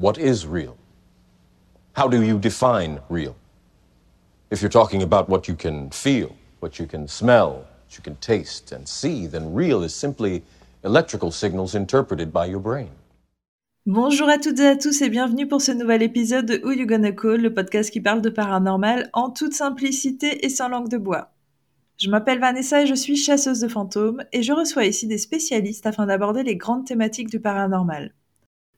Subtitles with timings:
[0.00, 0.76] what is real?
[1.92, 3.36] How do you define real?
[4.50, 8.16] If you're talking about what you can feel, what you can smell, what you can
[8.16, 10.42] taste and see, then real is simply
[10.84, 12.88] electrical signals interpreted by your brain.
[13.86, 16.86] Bonjour à toutes et à tous et bienvenue pour ce nouvel épisode de Who You
[16.86, 20.98] Gonna Call, le podcast qui parle de paranormal en toute simplicité et sans langue de
[20.98, 21.32] bois.
[21.98, 25.86] Je m'appelle Vanessa et je suis chasseuse de fantômes et je reçois ici des spécialistes
[25.86, 28.14] afin d'aborder les grandes thématiques du paranormal.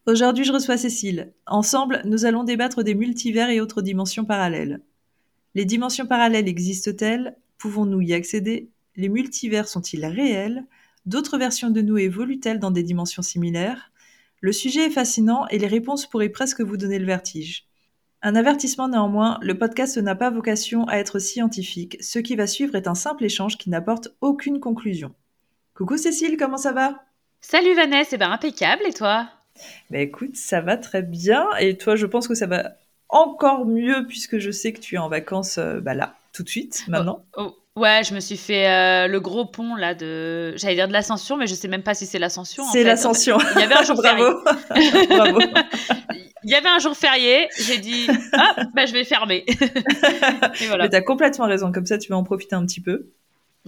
[0.04, 1.32] Aujourd'hui, je reçois Cécile.
[1.46, 4.80] Ensemble, nous allons débattre des multivers et autres dimensions parallèles.
[5.54, 7.36] Les dimensions parallèles existent-elles?
[7.56, 8.68] Pouvons-nous y accéder?
[8.96, 10.64] Les multivers sont-ils réels?
[11.06, 13.92] D'autres versions de nous évoluent-elles dans des dimensions similaires?
[14.40, 17.68] Le sujet est fascinant et les réponses pourraient presque vous donner le vertige.
[18.22, 21.96] Un avertissement néanmoins, le podcast n'a pas vocation à être scientifique.
[22.00, 25.14] Ce qui va suivre est un simple échange qui n'apporte aucune conclusion.
[25.74, 27.04] Coucou Cécile, comment ça va?
[27.40, 29.28] Salut Vanessa, eh ben impeccable et toi?
[29.90, 31.46] Bah écoute, ça va très bien.
[31.60, 32.72] Et toi, je pense que ça va
[33.08, 36.48] encore mieux puisque je sais que tu es en vacances euh, bah là, tout de
[36.48, 37.24] suite, maintenant.
[37.36, 40.88] Oh, oh, ouais, je me suis fait euh, le gros pont là de, j'allais dire
[40.88, 42.64] de l'ascension, mais je sais même pas si c'est l'ascension.
[42.72, 43.38] C'est l'ascension.
[43.54, 44.40] Il y avait un jour Bravo.
[44.74, 45.06] férié.
[45.08, 45.40] Bravo.
[46.44, 49.44] Il y avait un jour férié, j'ai dit ah bah je vais fermer.
[50.60, 50.84] Et voilà.
[50.84, 53.06] Mais t'as complètement raison, comme ça tu vas en profiter un petit peu.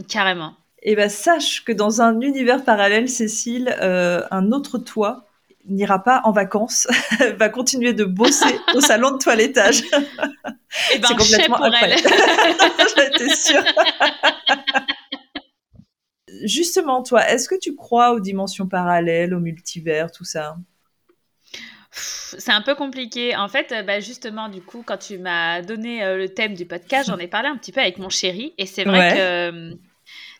[0.08, 0.54] Carrément.
[0.82, 5.24] Et bah sache que dans un univers parallèle, Cécile, euh, un autre toi
[5.66, 6.86] n'ira pas en vacances,
[7.38, 9.80] va continuer de bosser au salon de toilettage.
[9.80, 12.02] Et eh ben, c'est complètement pour incroyable.
[12.96, 13.64] J'étais sûre.
[16.44, 20.56] Justement, toi, est-ce que tu crois aux dimensions parallèles, au multivers, tout ça?
[21.90, 23.36] C'est un peu compliqué.
[23.36, 27.08] En fait, bah, justement, du coup, quand tu m'as donné euh, le thème du podcast,
[27.08, 28.52] j'en ai parlé un petit peu avec mon chéri.
[28.58, 29.74] Et c'est vrai que euh,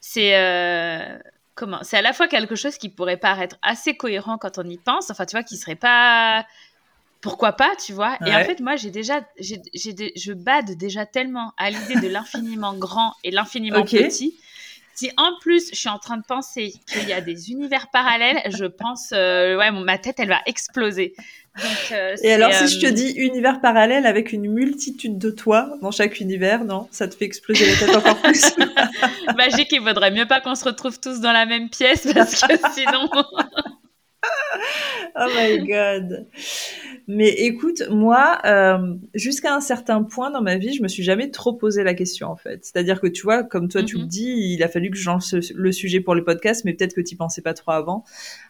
[0.00, 0.36] c'est.
[0.36, 1.18] Euh,
[1.54, 4.78] comment C'est à la fois quelque chose qui pourrait paraître assez cohérent quand on y
[4.78, 6.46] pense, enfin, tu vois, qui serait pas.
[7.20, 11.54] Pourquoi pas, tu vois Et en fait, moi, j'ai déjà, j'ai, je bade déjà tellement
[11.56, 14.38] à l'idée de l'infiniment grand et l'infiniment petit.
[14.94, 18.42] Si en plus je suis en train de penser qu'il y a des univers parallèles,
[18.56, 21.14] je pense, euh, ouais, ma tête elle va exploser.
[21.92, 25.76] Euh, et alors, si je te euh, dis univers parallèle avec une multitude de toi
[25.82, 28.56] dans chaque univers, non Ça te fait exploser la tête encore plus
[29.36, 32.54] Magique, il vaudrait mieux pas qu'on se retrouve tous dans la même pièce parce que
[32.74, 33.08] sinon.
[35.16, 36.26] oh my god.
[37.06, 41.30] Mais écoute, moi, euh, jusqu'à un certain point dans ma vie, je me suis jamais
[41.30, 42.64] trop posé la question en fait.
[42.64, 44.08] C'est-à-dire que tu vois, comme toi tu le mm-hmm.
[44.08, 47.00] dis, il a fallu que je lance le sujet pour le podcast, mais peut-être que
[47.00, 48.04] tu pensais pas trop avant.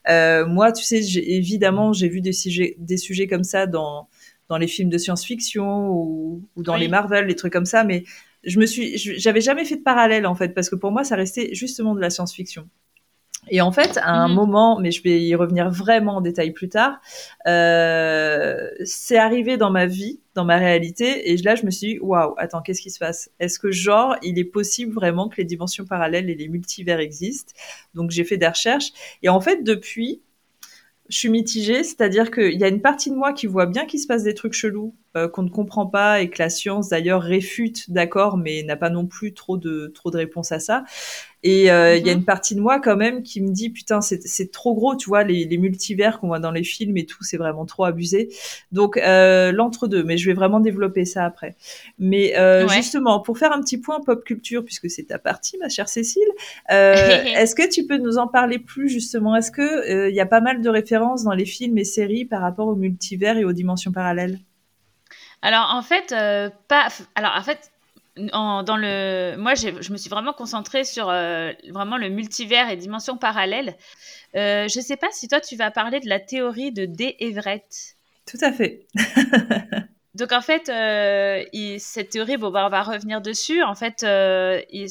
[0.08, 4.08] Euh, moi, tu sais, évidemment, j'ai vu des sujets, des sujets comme ça dans
[4.50, 8.04] dans les films de science-fiction ou, ou dans les Marvel, les trucs comme ça, mais
[8.44, 11.16] je me suis, j'avais jamais fait de parallèle en fait, parce que pour moi, ça
[11.16, 12.68] restait justement de la science-fiction.
[13.50, 14.34] Et en fait, à un mhm.
[14.34, 17.00] moment, mais je vais y revenir vraiment en détail plus tard,
[17.46, 21.98] euh, c'est arrivé dans ma vie, dans ma réalité, et là, je me suis dit,
[22.00, 23.30] waouh, attends, qu'est-ce qui se passe?
[23.40, 27.52] Est-ce que, genre, il est possible vraiment que les dimensions parallèles et les multivers existent?
[27.94, 30.22] Donc, j'ai fait des recherches, et en fait, depuis,
[31.08, 34.00] je suis mitigée, c'est-à-dire qu'il y a une partie de moi qui voit bien qu'il
[34.00, 37.22] se passe des trucs chelous, euh, qu'on ne comprend pas et que la science d'ailleurs
[37.22, 40.84] réfute, d'accord, mais n'a pas non plus trop de trop de réponses à ça.
[41.44, 42.20] Et euh, il y a mhm.
[42.20, 45.24] une partie de moi quand même qui me dit putain c'est trop gros, tu vois
[45.24, 48.30] les, les multivers qu'on voit dans les films et tout, c'est vraiment trop abusé.
[48.72, 51.54] Donc euh, l'entre deux, mais je vais vraiment développer ça après.
[51.98, 55.68] Mais euh, justement pour faire un petit point pop culture puisque c'est ta partie ma
[55.68, 56.22] chère Cécile,
[56.70, 59.36] est-ce que tu peux nous en parler plus justement?
[59.36, 62.40] Est-ce que il y a pas mal de références dans les films et séries par
[62.40, 64.38] rapport aux multivers et aux dimensions parallèles?
[65.44, 66.14] Alors en fait,
[66.68, 66.88] pas.
[67.14, 67.70] Alors en fait,
[68.16, 73.16] dans le, moi, je me suis vraiment concentrée sur euh, vraiment le multivers et dimensions
[73.16, 73.76] parallèles.
[74.36, 77.16] Euh, je ne sais pas si toi, tu vas parler de la théorie de D.
[77.18, 77.96] Everett.
[78.26, 78.86] Tout à fait.
[80.14, 81.42] Donc en fait, euh,
[81.78, 83.62] cette théorie, bon, bah, on va revenir dessus.
[83.62, 84.06] En fait,
[84.70, 84.88] il,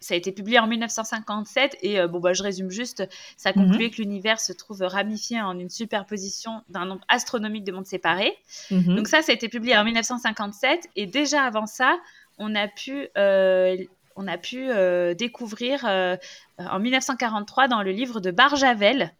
[0.00, 3.06] ça a été publié en 1957 et euh, bon bah je résume juste,
[3.36, 3.64] ça mhm.
[3.64, 8.36] concluait que l'univers se trouve ramifié en une superposition d'un nombre astronomique de mondes séparés.
[8.70, 8.96] Mhm.
[8.96, 11.98] Donc ça, ça a été publié en 1957 et déjà avant ça,
[12.38, 13.76] on a pu euh,
[14.16, 19.12] on a pu euh, découvrir en 1943 dans le livre de Barjavel,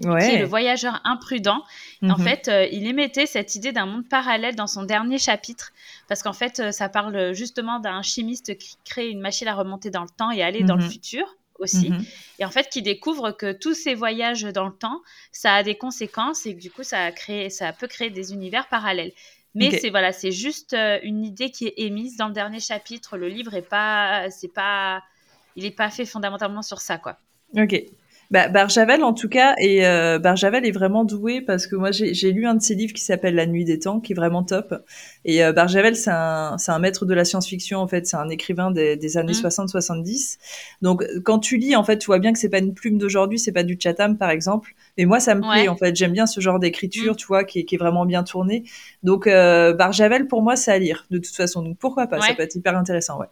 [0.00, 1.62] qui est le voyageur imprudent.
[2.02, 2.24] En mhm.
[2.24, 5.72] fait, euh, il émettait cette idée d'un monde parallèle dans son dernier chapitre,
[6.08, 9.90] parce qu'en fait, euh, ça parle justement d'un chimiste qui crée une machine à remonter
[9.90, 10.90] dans le temps et aller dans le mhm.
[10.90, 12.04] futur aussi, mhm.
[12.40, 15.00] et en fait qui découvre que tous ces voyages dans le temps,
[15.30, 18.32] ça a des conséquences et que du coup, ça, a créé, ça peut créer des
[18.32, 19.12] univers parallèles.
[19.54, 23.18] Mais c'est voilà, c'est juste euh, une idée qui est émise dans le dernier chapitre.
[23.18, 25.02] Le livre est pas, c'est pas,
[25.56, 27.18] il est pas fait fondamentalement sur ça, quoi.
[27.54, 27.74] Ok.
[28.32, 32.32] Bah, Barjavel, en tout cas, et euh, Barjavel est vraiment doué parce que moi, j'ai
[32.32, 34.74] lu un de ses livres qui s'appelle La Nuit des Temps, qui est vraiment top.
[35.26, 38.06] Et euh, Barjavel, c'est un, un maître de la science-fiction, en fait.
[38.06, 39.98] C'est un écrivain des, des années 60-70.
[40.00, 40.38] Mmh.
[40.80, 43.38] Donc, quand tu lis, en fait, tu vois bien que c'est pas une plume d'aujourd'hui,
[43.38, 44.72] c'est pas du Chatham, par exemple.
[44.96, 45.94] Mais moi, ça me plaît, en fait.
[45.94, 47.16] J'aime bien ce genre d'écriture, mmh.
[47.16, 48.64] tu vois, qui est, qui est, vraiment bien tournée.
[49.02, 51.60] Donc, euh, Barjavel, pour moi, c'est à lire, de toute façon.
[51.60, 52.18] Donc, pourquoi pas?
[52.22, 53.26] Ça peut être hyper intéressant, ouais.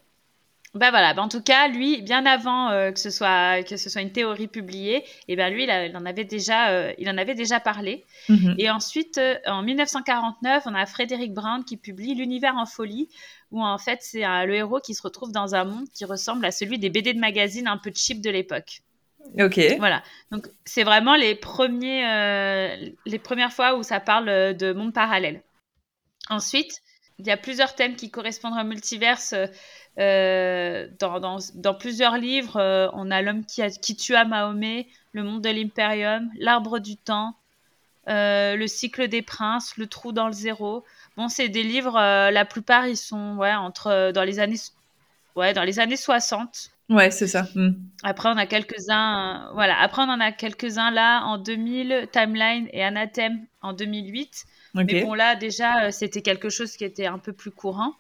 [0.75, 3.91] Ben voilà, ben en tout cas, lui, bien avant euh, que, ce soit, que ce
[3.91, 7.19] soit une théorie publiée, et eh ben lui, il, en avait déjà, euh, il en
[7.19, 8.05] avait déjà parlé.
[8.29, 8.55] Mhm.
[8.57, 13.09] Et ensuite, euh, en 1949, on a Frédéric Brown qui publie L'univers en folie,
[13.51, 16.53] où en fait, c'est le héros qui se retrouve dans un monde qui ressemble à
[16.53, 18.83] celui des BD de magazine un peu cheap de l'époque.
[19.41, 19.61] Ok.
[19.79, 20.03] Voilà.
[20.31, 22.03] Donc, c'est vraiment les, premiers,
[23.07, 25.43] les premières fois où ça parle de monde parallèle.
[26.29, 26.81] Ensuite,
[27.21, 29.35] il y a plusieurs thèmes qui correspondent au multiverse
[29.99, 35.43] euh, dans, dans, plusieurs livres, euh, on a L'homme qui, qui tua Mahomet, Le monde
[35.43, 37.37] de l'Imperium, L'arbre du temps,
[38.09, 40.85] euh, Le cycle des princes, Le trou dans le zéro.
[41.17, 44.61] Bon, c'est des livres, la plupart, ils sont ouais, entre, dans, les années,
[45.37, 46.71] ouais, dans les années 60.
[46.89, 47.47] Ouais, c'est ça.
[47.55, 47.73] Hmm.
[48.03, 49.79] Après, on a quelques-uns, voilà.
[49.81, 54.47] Après, on en a quelques-uns là en 2000, Timeline et Anathème en 2008.
[54.75, 57.95] Mais bon, là, déjà, c'était quelque chose qui était un peu plus courant.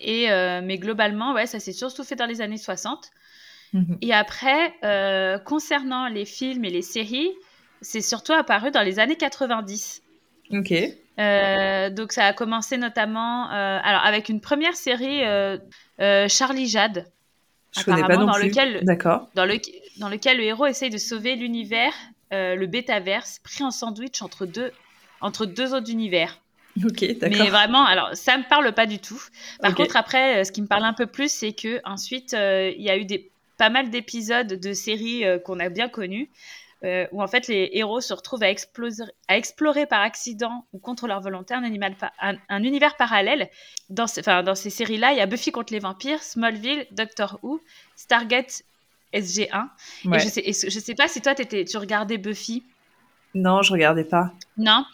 [0.00, 3.10] Et, euh, mais globalement, ouais, ça s'est surtout fait dans les années 60.
[3.72, 3.98] Mhm.
[4.00, 7.32] Et après, euh, concernant les films et les séries,
[7.80, 10.02] c'est surtout apparu dans les années 90.
[10.52, 10.72] Ok.
[11.18, 15.22] Euh, donc ça a commencé notamment alors avec une première série
[16.28, 17.06] Charlie Jade.
[17.76, 18.48] Je connais pas non dans plus.
[18.48, 19.28] Lequel, D'accord.
[19.34, 19.58] Dans, le,
[19.98, 21.92] dans lequel le héros essaye de sauver l'univers,
[22.30, 24.72] le Betaverse, pris en sandwich entre deux,
[25.20, 26.40] entre deux autres univers.
[26.84, 27.38] Ok, d'accord.
[27.38, 29.20] Mais vraiment, alors ça me parle pas du tout.
[29.60, 32.72] Par contre, après, euh, ce qui me parle un peu plus, c'est que ensuite, euh,
[32.76, 36.30] il y a eu des, pas mal d'épisodes de séries euh, qu'on a bien connues,
[37.10, 41.08] où en fait les héros se retrouvent à, exploser, à explorer par accident ou contre
[41.08, 43.50] leur volonté un, animal, un, univers parallèle.
[43.90, 47.60] Dans, ces séries-là, il y a Buffy contre les vampires, Smallville, Doctor Who,
[47.96, 48.62] Stargate
[49.12, 49.66] SG1.
[50.14, 52.62] Et je sais, je sais pas si toi, étais, tu regardais Buffy.
[53.34, 54.32] Non, je regardais pas.
[54.56, 54.84] Non,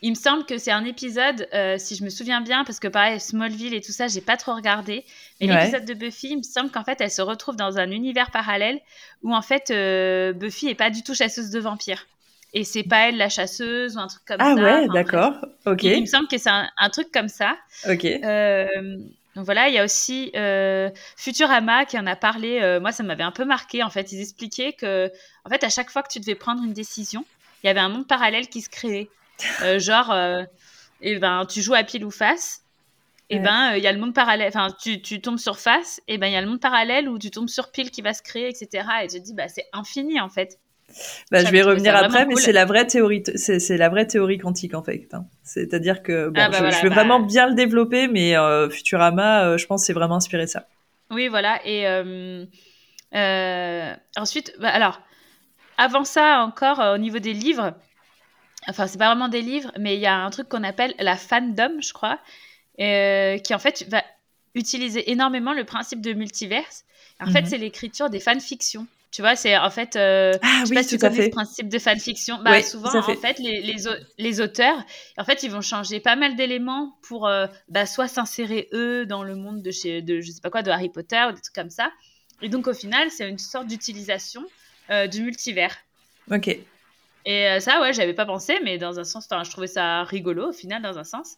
[0.00, 2.88] il me semble que c'est un épisode, euh, si je me souviens bien, parce que
[2.88, 5.04] pareil, Smallville et tout ça, j'ai pas trop regardé.
[5.40, 8.30] Mais l'épisode de Buffy, il me semble qu'en fait, elle se retrouve dans un univers
[8.30, 8.80] parallèle
[9.22, 12.06] où en fait, euh, Buffy est pas du tout chasseuse de vampires.
[12.52, 14.60] Et c'est pas elle la chasseuse ou un truc comme ah ça.
[14.60, 15.34] Ah ouais, d'accord.
[15.66, 15.84] Ok.
[15.84, 17.56] il me semble que c'est un, truc comme ça.
[17.88, 18.04] Ok.
[18.04, 18.66] Euh,
[19.36, 20.32] donc voilà, il y a aussi
[21.16, 22.78] Futurama qui en a parlé.
[22.80, 23.82] moi, ça m'avait un peu marqué.
[23.82, 25.12] En fait, ils expliquaient que,
[25.44, 27.24] en fait, à chaque fois que tu devais prendre une décision,
[27.62, 29.08] il y avait un monde parallèle qui se créait.
[29.62, 30.44] Euh, genre, et euh,
[31.02, 32.62] eh ben, tu joues à pile ou face,
[33.28, 36.00] et eh ben, il y a le monde parallèle, enfin, tu, tu, tombes sur face,
[36.08, 38.12] et ben, il y a le monde parallèle où tu tombes sur pile qui va
[38.12, 38.84] se créer, etc.
[39.02, 40.58] Et je te dis, bah, c'est infini, en fait.
[41.30, 44.74] Bah, je vais revenir après, mais c'est la vraie théorie, c'est la vraie théorie quantique
[44.74, 45.06] en fait.
[45.12, 45.24] Hein.
[45.44, 49.56] C'est-à-dire que bon, ah, bah, je, vais bah vraiment bien le développer, mais euh, Futurama,
[49.56, 50.66] je pense, c'est vraiment inspiré de ça.
[51.12, 51.60] Oui, voilà.
[51.64, 51.86] Et
[54.16, 55.00] ensuite, alors,
[55.80, 57.74] avant ça, encore euh, au niveau des livres,
[58.68, 61.16] enfin, c'est pas vraiment des livres, mais il y a un truc qu'on appelle la
[61.16, 62.18] fandom, je crois,
[62.80, 64.04] euh, qui en fait va
[64.54, 66.84] utiliser énormément le principe de multiverse.
[67.18, 67.46] En fait, mhm.
[67.46, 68.86] c'est l'écriture des fanfictions.
[69.10, 71.68] Tu vois, c'est en fait, euh, ah, je sais pas si tu connais ce principe
[71.68, 72.38] de fanfiction.
[72.44, 73.76] Bah, souvent, en fait, les, les,
[74.18, 74.84] les, auteurs,
[75.16, 77.28] en fait, ils vont changer pas mal d'éléments pour
[77.68, 80.70] bah, soit s'insérer eux dans le monde de chez, de je sais pas quoi, de
[80.70, 81.90] Harry Potter ou des trucs comme ça.
[82.40, 84.44] Et donc, au final, c'est une sorte d'utilisation
[84.90, 85.76] euh, du multivers.
[86.30, 86.48] Ok.
[86.48, 90.48] Et euh, ça, ouais, j'avais pas pensé, mais dans un sens, je trouvais ça rigolo
[90.48, 91.36] au final, dans un sens.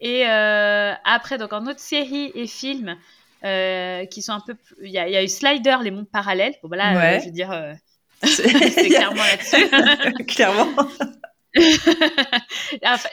[0.00, 2.96] Et euh, après, donc en autre série et films
[3.42, 4.56] qui sont un peu.
[4.82, 6.54] Il y, a eu Slider, les mondes parallèles.
[6.62, 7.54] Bon, voilà, bah je veux dire,
[8.22, 8.42] c'est
[8.88, 10.24] clairement là-dessus.
[10.24, 10.68] clairement.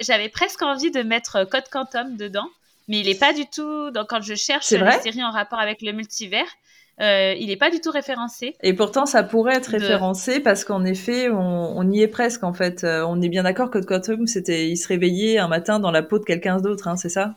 [0.02, 2.50] J'avais presque envie de mettre Code Quantum dedans,
[2.88, 3.92] mais il est pas du tout.
[3.92, 6.50] Donc, quand je cherche une série en rapport avec le multivers,
[7.00, 8.56] euh, il n'est pas du tout référencé.
[8.64, 12.84] Et pourtant, ça pourrait être référencé parce qu'en effet, on, y est presque en fait.
[12.84, 16.02] Euh, on est bien d'accord que Quantum, c'était, il se réveillait un matin dans la
[16.02, 17.36] peau de quelqu'un d'autre, hein, c'est ça?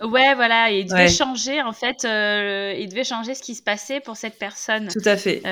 [0.00, 4.00] Ouais, voilà, il devait changer en fait, euh, il devait changer ce qui se passait
[4.00, 4.88] pour cette personne.
[4.88, 5.42] Tout à fait.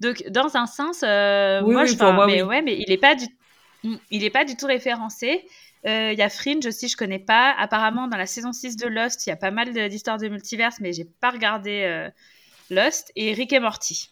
[0.00, 3.26] donc, dans un sens, moi, je pense, mais ouais, mais il n'est pas du,
[4.10, 5.44] il est pas du tout référencé.
[5.84, 7.52] Il y a Fringe aussi, je connais pas.
[7.58, 10.76] Apparemment, dans la saison 6 de Lost, il y a pas mal d'histoires de multiverse,
[10.80, 12.10] mais j'ai pas regardé
[12.70, 14.10] Lost et Rick et Morty.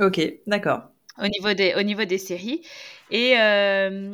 [0.00, 0.82] Ok, d'accord.
[1.18, 2.62] Au niveau des, au niveau des séries.
[3.10, 4.12] Et, euh,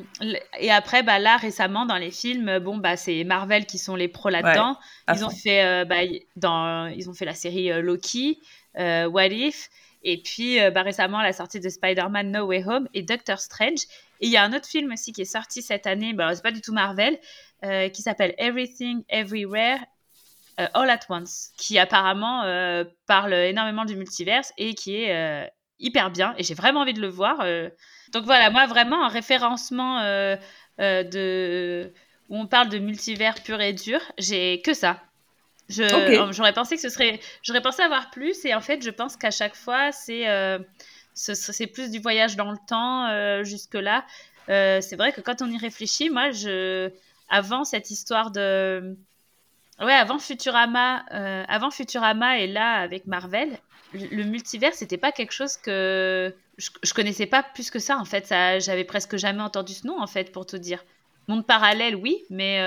[0.58, 4.08] et après, bah, là, récemment, dans les films, bon, bah, c'est Marvel qui sont les
[4.08, 4.78] pros là-dedans.
[5.12, 6.00] ils, ont fait, euh, bah,
[6.36, 8.40] dans, ils ont fait la série euh, Loki,
[8.76, 9.68] What If.
[10.06, 13.84] Et puis bah, récemment, la sortie de Spider-Man No Way Home et Doctor Strange.
[14.20, 16.42] Et il y a un autre film aussi qui est sorti cette année, bah, c'est
[16.42, 17.18] pas du tout Marvel,
[17.90, 19.78] qui s'appelle Everything Everywhere
[20.56, 22.42] All at Once, qui apparemment
[23.06, 26.34] parle énormément du multiverse et qui est hyper bien.
[26.38, 27.38] Et j'ai vraiment envie de le voir.
[28.12, 30.00] Donc voilà, moi vraiment un référencement
[30.78, 31.92] de
[32.28, 35.00] où on parle de multivers pur et dur, j'ai que ça.
[35.68, 37.20] J'aurais pensé que ce serait.
[37.42, 40.58] J'aurais pensé avoir plus, et en fait, je pense qu'à chaque fois, c'est euh,
[41.14, 44.04] c'est plus du voyage dans le temps euh, jusque-là.
[44.50, 46.90] Euh, c'est vrai que quand on y réfléchit, moi, je,
[47.30, 48.96] avant cette histoire de.
[49.80, 51.04] Ouais, avant Futurama,
[51.48, 53.58] avant Futurama et là avec Marvel,
[53.92, 58.04] le, multivers, c'était pas quelque chose que je, je, connaissais pas plus que ça en
[58.04, 58.26] fait.
[58.26, 60.84] Ça, j'avais presque jamais entendu ce nom en fait, pour te dire.
[61.26, 62.60] Monde parallèle, oui, mais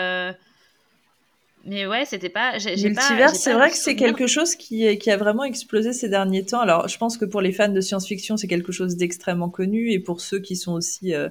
[1.67, 2.53] mais ouais, c'était pas.
[2.53, 6.61] Multivers, c'est vrai que c'est quelque chose qui, qui a vraiment explosé ces derniers temps.
[6.61, 9.99] Alors, je pense que pour les fans de science-fiction, c'est quelque chose d'extrêmement connu, et
[9.99, 11.27] pour ceux qui sont aussi euh,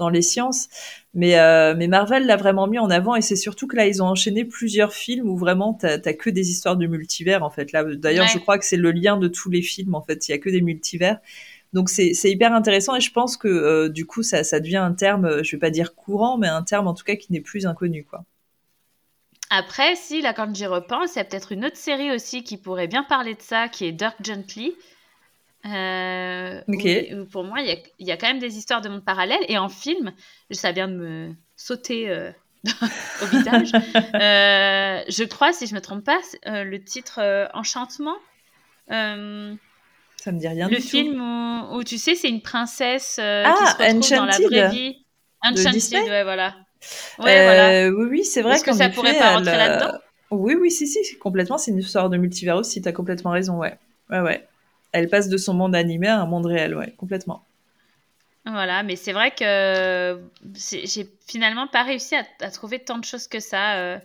[0.00, 0.68] dans les sciences.
[1.14, 4.02] Mais, euh, mais Marvel l'a vraiment mis en avant, et c'est surtout que là, ils
[4.02, 7.70] ont enchaîné plusieurs films où vraiment t'as as que des histoires de multivers en fait.
[7.70, 10.28] Là, d'ailleurs, je crois que c'est le lien de tous les films en fait.
[10.28, 11.18] Il y a que des multivers.
[11.72, 14.92] Donc c'est hyper intéressant et je pense que euh, du coup ça, ça devient un
[14.92, 17.64] terme, je vais pas dire courant, mais un terme en tout cas qui n'est plus
[17.64, 18.24] inconnu quoi.
[19.52, 22.56] Après, si, là, quand j'y repense, il y a peut-être une autre série aussi qui
[22.56, 24.76] pourrait bien parler de ça, qui est Dirk Gently.
[25.66, 26.60] Euh,
[27.30, 29.40] pour moi, il y, a, quand même des histoires de monde parallèle.
[29.48, 30.12] Et en film,
[30.50, 32.30] ça vient de me sauter euh,
[33.22, 33.72] au visage.
[33.74, 38.16] Euh, je crois, si je me trompe pas, le titre Enchantement.
[38.88, 39.58] ça me
[40.38, 41.20] dit rien le du film
[41.72, 45.04] Où, tu sais, c'est une princesse qui ah, se retrouve dans la vraie vie.
[45.42, 46.54] Enchanted, ouais, voilà.
[47.20, 49.98] Euh, oui, oui, c'est vrai Est-ce que ça pourrait pas rentrer là-dedans?
[50.30, 51.58] Oui, oui, si, si, complètement.
[51.58, 52.80] C'est une histoire de multivers aussi.
[52.80, 53.76] T'as complètement raison, ouais.
[54.10, 54.46] Ouais, ouais.
[54.92, 57.44] Elle passe de son monde animé à un monde réel, ouais, complètement.
[58.46, 60.18] Voilà, mais c'est vrai que
[60.54, 63.76] j'ai finalement pas réussi à, trouver tant de choses que ça.
[63.76, 63.98] Euh.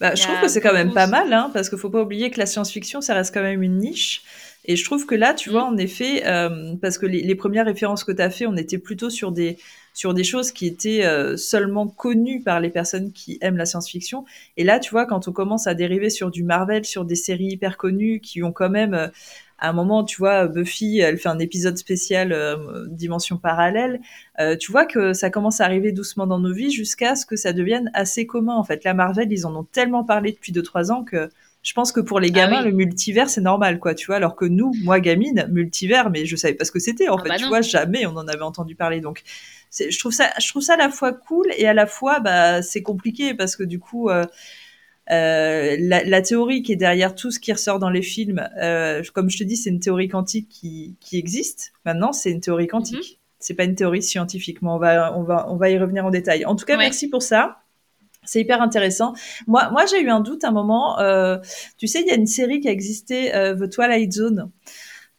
[0.00, 2.30] Bah, je trouve que c'est quand même pas mal, hein, parce qu'il faut pas oublier
[2.30, 4.22] que la science-fiction, ça reste quand même une niche.
[4.66, 5.74] Et je trouve que là, tu vois, mm.
[5.74, 8.78] en effet, euh, parce que les, les, premières références que tu as fait, on était
[8.78, 9.58] plutôt sur des,
[9.92, 14.24] sur des choses qui étaient euh, seulement connues par les personnes qui aiment la science-fiction.
[14.56, 17.48] Et là, tu vois, quand on commence à dériver sur du Marvel, sur des séries
[17.48, 19.08] hyper connues qui ont quand même, euh,
[19.58, 24.00] à un moment, tu vois, Buffy, elle fait un épisode spécial euh, dimension parallèle.
[24.58, 27.52] tu vois que ça commence à arriver doucement dans nos vies jusqu'à ce que ça
[27.52, 28.54] devienne assez commun.
[28.56, 31.28] En fait, la Marvel, ils en ont tellement parlé depuis 2-3 ans que
[31.62, 34.16] je pense que pour les ah gamins, le multivers, c'est normal, quoi, tu vois.
[34.16, 37.22] Alors que nous, moi, gamine, multivers, mais je savais pas ce que c'était, en ah
[37.22, 39.00] fait, bah tu vois, jamais on en avait entendu parler.
[39.00, 39.22] Donc,
[39.78, 42.62] je trouve ça, je trouve ça à la fois cool et à la fois, bah,
[42.62, 44.24] c'est compliqué parce que du coup, euh,
[45.10, 49.28] euh, la, théorie qui est derrière tout ce qui ressort dans les films, euh, comme
[49.28, 51.72] je te dis, c'est une théorie quantique qui, qui existe.
[51.84, 52.98] Maintenant, c'est une théorie quantique.
[52.98, 53.16] Mm-hmm.
[53.38, 56.10] C'est pas une théorie scientifique, mais on va, on va, on va y revenir en
[56.10, 56.44] détail.
[56.44, 57.62] En tout cas, merci pour ça.
[58.30, 59.12] C'est hyper intéressant.
[59.46, 60.96] Moi, moi, j'ai eu un doute à un moment.
[61.78, 64.50] tu sais, il y a une série qui a existé, The Twilight Zone.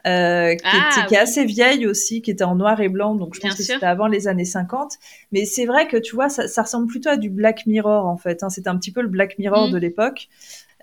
[0.07, 3.35] Euh, qui, ah, qui, est assez vieille aussi, qui était en noir et blanc, donc
[3.35, 4.93] je pense que c'était avant les années 50.
[5.31, 8.17] Mais c'est vrai que tu vois, ça, ça, ressemble plutôt à du Black Mirror en
[8.17, 8.41] fait.
[8.41, 8.49] Hein.
[8.49, 9.71] C'était un petit peu le Black Mirror mm.
[9.71, 10.29] de l'époque.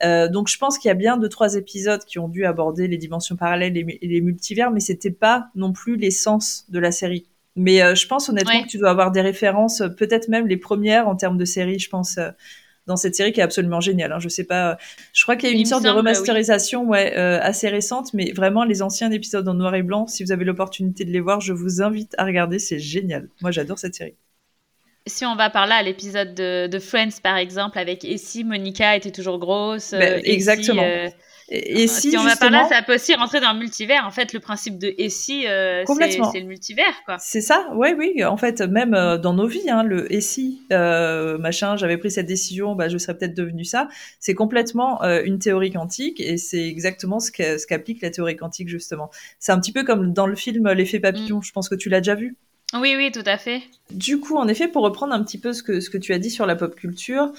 [0.05, 2.87] Euh, donc je pense qu'il y a bien deux trois épisodes qui ont dû aborder
[2.87, 7.27] les dimensions parallèles et, les multivers, mais c'était pas non plus l'essence de la série.
[7.59, 11.09] Mais euh, je pense honnêtement que tu dois avoir des références, peut-être même les premières
[11.09, 11.81] en termes de série.
[11.81, 12.31] Je pense euh,
[12.87, 14.13] dans cette série qui est absolument géniale.
[14.13, 14.21] Hein.
[14.21, 14.79] Je sais pas,
[15.13, 18.65] je crois qu'il y a une sorte de remasterisation ouais, euh, assez récente, mais vraiment
[18.65, 21.53] les anciens épisodes en noir et blanc, si vous avez l'opportunité de les voir, je
[21.53, 23.29] vous invite à regarder, c'est génial.
[23.43, 24.15] Moi j'adore cette série.
[25.07, 29.11] Si on va par là à l'épisode de, Friends par exemple, avec Essie, Monica était
[29.11, 29.91] toujours grosse.
[29.91, 30.83] Ben, exactement.
[30.83, 31.09] Euh,
[31.51, 34.05] et, si, on va par là, ça peut aussi rentrer dans le multivers.
[34.07, 37.17] En fait, le principe de et si, euh, c'est le multivers, quoi.
[37.19, 38.23] C'est ça, oui, oui.
[38.25, 42.11] En fait, même euh, dans nos vies, hein, le et si, euh, machin, j'avais pris
[42.11, 43.89] cette décision, bah, je serais peut-être devenu ça.
[44.21, 47.31] C'est complètement une théorie quantique et c'est exactement ce
[47.67, 49.11] qu'applique la théorie quantique, justement.
[49.39, 51.39] C'est un petit peu comme dans le film L'effet papillon.
[51.39, 51.45] Mm.
[51.45, 52.37] Je pense que tu l'as déjà vu.
[52.75, 53.63] Oui, oui, tout à fait.
[53.91, 56.19] Du coup, en effet, pour reprendre un petit peu ce que, ce que tu as
[56.19, 57.33] dit sur la pop culture,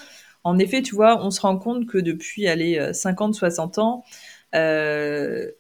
[0.43, 4.03] en effet, tu vois, on se rend compte que depuis aller 50, 60 ans,
[4.55, 5.51] euh,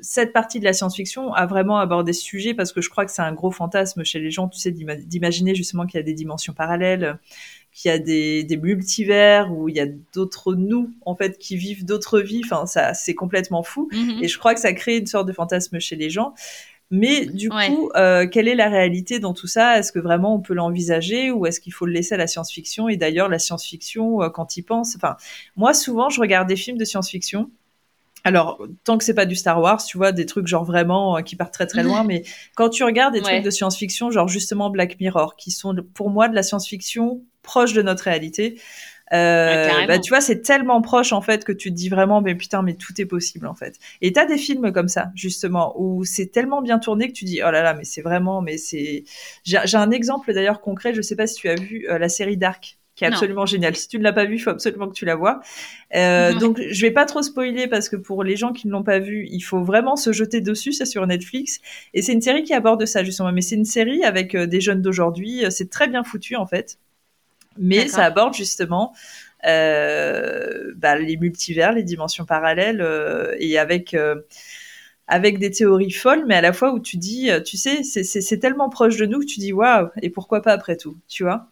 [0.00, 3.12] cette partie de la science-fiction a vraiment abordé ce sujet parce que je crois que
[3.12, 6.12] c'est un gros fantasme chez les gens, tu sais, d'imaginer justement qu'il y a des
[6.12, 7.18] dimensions parallèles,
[7.72, 11.84] qu'il y a des, multivers où il y a d'autres nous en fait qui vivent
[11.86, 12.42] d'autres vies.
[12.44, 13.88] Enfin, ça, c'est complètement fou.
[13.92, 14.24] Mm-hmm.
[14.24, 16.34] Et je crois que ça crée une sorte de fantasme chez les gens.
[16.90, 19.78] Mais du coup, euh, quelle est la réalité dans tout ça?
[19.78, 22.88] Est-ce que vraiment on peut l'envisager ou est-ce qu'il faut le laisser à la science-fiction?
[22.88, 25.16] Et d'ailleurs, la science-fiction, euh, quand il pense, enfin,
[25.56, 27.50] moi souvent, je regarde des films de science-fiction.
[28.22, 31.20] Alors, tant que c'est pas du Star Wars, tu vois, des trucs genre vraiment euh,
[31.20, 32.22] qui partent très très loin, mais
[32.54, 36.28] quand tu regardes des trucs de science-fiction, genre justement Black Mirror, qui sont pour moi
[36.28, 38.58] de la science-fiction proche de notre réalité,
[39.14, 42.34] euh, bah, tu vois, c'est tellement proche en fait que tu te dis vraiment, mais
[42.34, 43.78] putain, mais tout est possible en fait.
[44.00, 47.40] Et t'as des films comme ça justement où c'est tellement bien tourné que tu dis,
[47.46, 49.04] oh là là, mais c'est vraiment, mais c'est.
[49.44, 50.94] J'ai un exemple d'ailleurs concret.
[50.94, 53.74] Je sais pas si tu as vu euh, la série Dark qui est absolument génial.
[53.74, 55.40] Si tu ne l'as pas vu, il faut absolument que tu la vois.
[55.96, 56.38] Euh, mhm.
[56.38, 59.00] Donc, je vais pas trop spoiler parce que pour les gens qui ne l'ont pas
[59.00, 60.72] vu, il faut vraiment se jeter dessus.
[60.72, 61.60] C'est sur Netflix
[61.92, 63.32] et c'est une série qui aborde ça justement.
[63.32, 65.44] Mais c'est une série avec des jeunes d'aujourd'hui.
[65.50, 66.78] C'est très bien foutu en fait,
[67.58, 68.94] mais ça aborde justement
[69.46, 74.16] euh, bah, les multivers, les dimensions parallèles euh, et avec euh,
[75.06, 78.70] avec des théories folles, mais à la fois où tu dis, tu sais, c'est tellement
[78.70, 81.50] proche de nous que tu dis waouh, et pourquoi pas après tout, tu vois?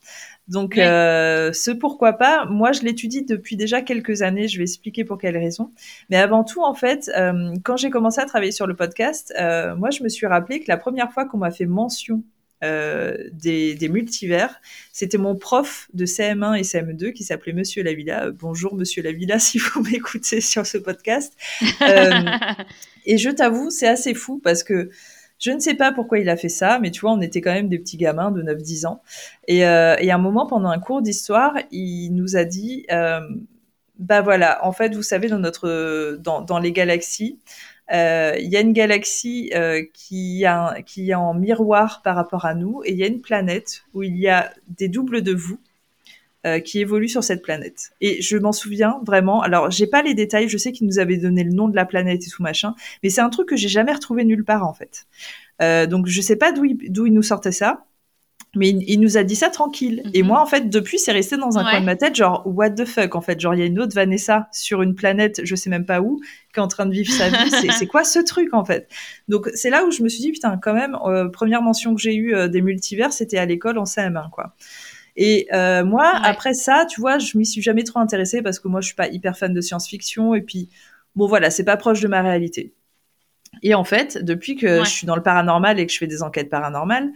[0.49, 4.49] Donc, euh, ce pourquoi pas, moi, je l'étudie depuis déjà quelques années.
[4.49, 5.71] Je vais expliquer pour quelles raisons.
[6.11, 9.77] Mais avant tout, en fait, euh, quand j'ai commencé à travailler sur le podcast, euh,
[9.77, 12.23] moi, je me suis rappelé que la première fois qu'on m'a fait mention
[12.63, 14.61] des, des, multivers,
[14.93, 18.31] c'était mon prof de CM1 et CM2 qui s'appelait Monsieur Lavilla.
[18.31, 21.35] bonjour, Monsieur Lavilla, si vous m'écoutez sur ce podcast.
[23.05, 24.91] et je t'avoue, c'est assez fou parce que
[25.43, 27.53] je ne sais pas pourquoi il a fait ça, mais tu vois, on était quand
[27.53, 29.03] même des petits gamins de 9-10 ans.
[29.49, 33.21] Et, euh, à un moment, pendant un cours d'histoire, il nous a dit, euh,
[33.99, 38.57] bah voilà, en fait, vous savez, dans notre, dans, dans les galaxies, euh, il y
[38.57, 42.93] a une galaxie euh, qui, a, qui est en miroir par rapport à nous, et
[42.93, 45.59] il y a une planète où il y a des doubles de vous
[46.45, 47.93] euh, qui évolue sur cette planète.
[48.01, 49.43] Et je m'en souviens vraiment.
[49.43, 50.49] Alors, j'ai pas les détails.
[50.49, 53.11] Je sais qu'il nous avait donné le nom de la planète et tout machin, mais
[53.11, 55.07] c'est un truc que j'ai jamais retrouvé nulle part en fait.
[55.61, 57.87] Euh, donc, je sais pas d'où il, d'où il nous sortait ça.
[58.55, 60.03] Mais il, nous a dit ça tranquille.
[60.13, 60.29] Et mhm.
[60.29, 62.85] moi, en fait, depuis, c'est resté dans un coin de ma tête, genre, what the
[62.85, 63.41] fuck, en fait.
[63.41, 66.21] Genre, il y a une autre Vanessa sur une planète, je sais même pas où,
[66.53, 67.51] qui est en train de vivre sa vie.
[67.51, 68.91] c'est quoi ce truc, en fait?
[69.27, 72.01] Donc, c'est là où je me suis dit, putain, quand même, euh, première mention que
[72.03, 74.55] j'ai eue euh, des multivers, c'était à l'école en CM1, quoi.
[75.17, 78.69] Et euh, moi, après ça, tu vois, je m'y suis jamais trop intéressée parce que
[78.69, 80.35] moi, je suis pas hyper fan de science-fiction.
[80.35, 80.69] Et puis,
[81.17, 82.75] bon, voilà, c'est pas proche de ma réalité.
[83.63, 86.23] Et en fait, depuis que je suis dans le paranormal et que je fais des
[86.23, 87.13] enquêtes paranormales,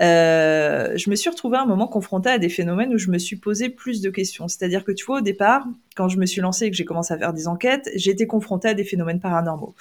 [0.00, 3.18] euh, je me suis retrouvée à un moment confrontée à des phénomènes où je me
[3.18, 4.48] suis posé plus de questions.
[4.48, 7.12] C'est-à-dire que tu vois, au départ, quand je me suis lancée et que j'ai commencé
[7.12, 9.74] à faire des enquêtes, été confrontée à des phénomènes paranormaux.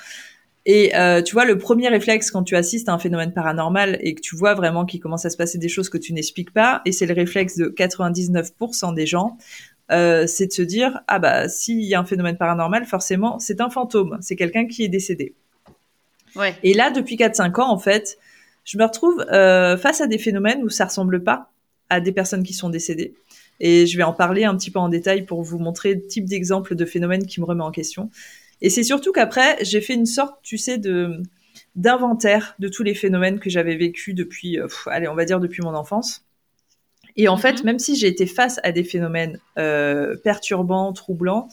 [0.65, 4.13] Et euh, tu vois, le premier réflexe quand tu assistes à un phénomène paranormal et
[4.13, 6.81] que tu vois vraiment qu'il commence à se passer des choses que tu n'expliques pas,
[6.85, 9.37] et c'est le réflexe de 99% des gens,
[9.91, 13.59] euh, c'est de se dire ah bah s'il y a un phénomène paranormal, forcément c'est
[13.59, 15.33] un fantôme, c'est quelqu'un qui est décédé.
[16.35, 16.55] Ouais.
[16.63, 18.19] Et là, depuis 4-5 ans, en fait,
[18.63, 21.51] je me retrouve euh, face à des phénomènes où ça ressemble pas
[21.89, 23.13] à des personnes qui sont décédées.
[23.59, 26.25] Et je vais en parler un petit peu en détail pour vous montrer le type
[26.25, 28.09] d'exemple de phénomène qui me remet en question.
[28.61, 31.21] Et c'est surtout qu'après, j'ai fait une sorte, tu sais, de
[31.75, 35.61] d'inventaire de tous les phénomènes que j'avais vécus depuis, euh, allez, on va dire depuis
[35.61, 36.25] mon enfance.
[37.15, 37.65] Et en fait, mhm.
[37.65, 41.47] même si j'ai été face à des phénomènes euh, perturbants, troublants,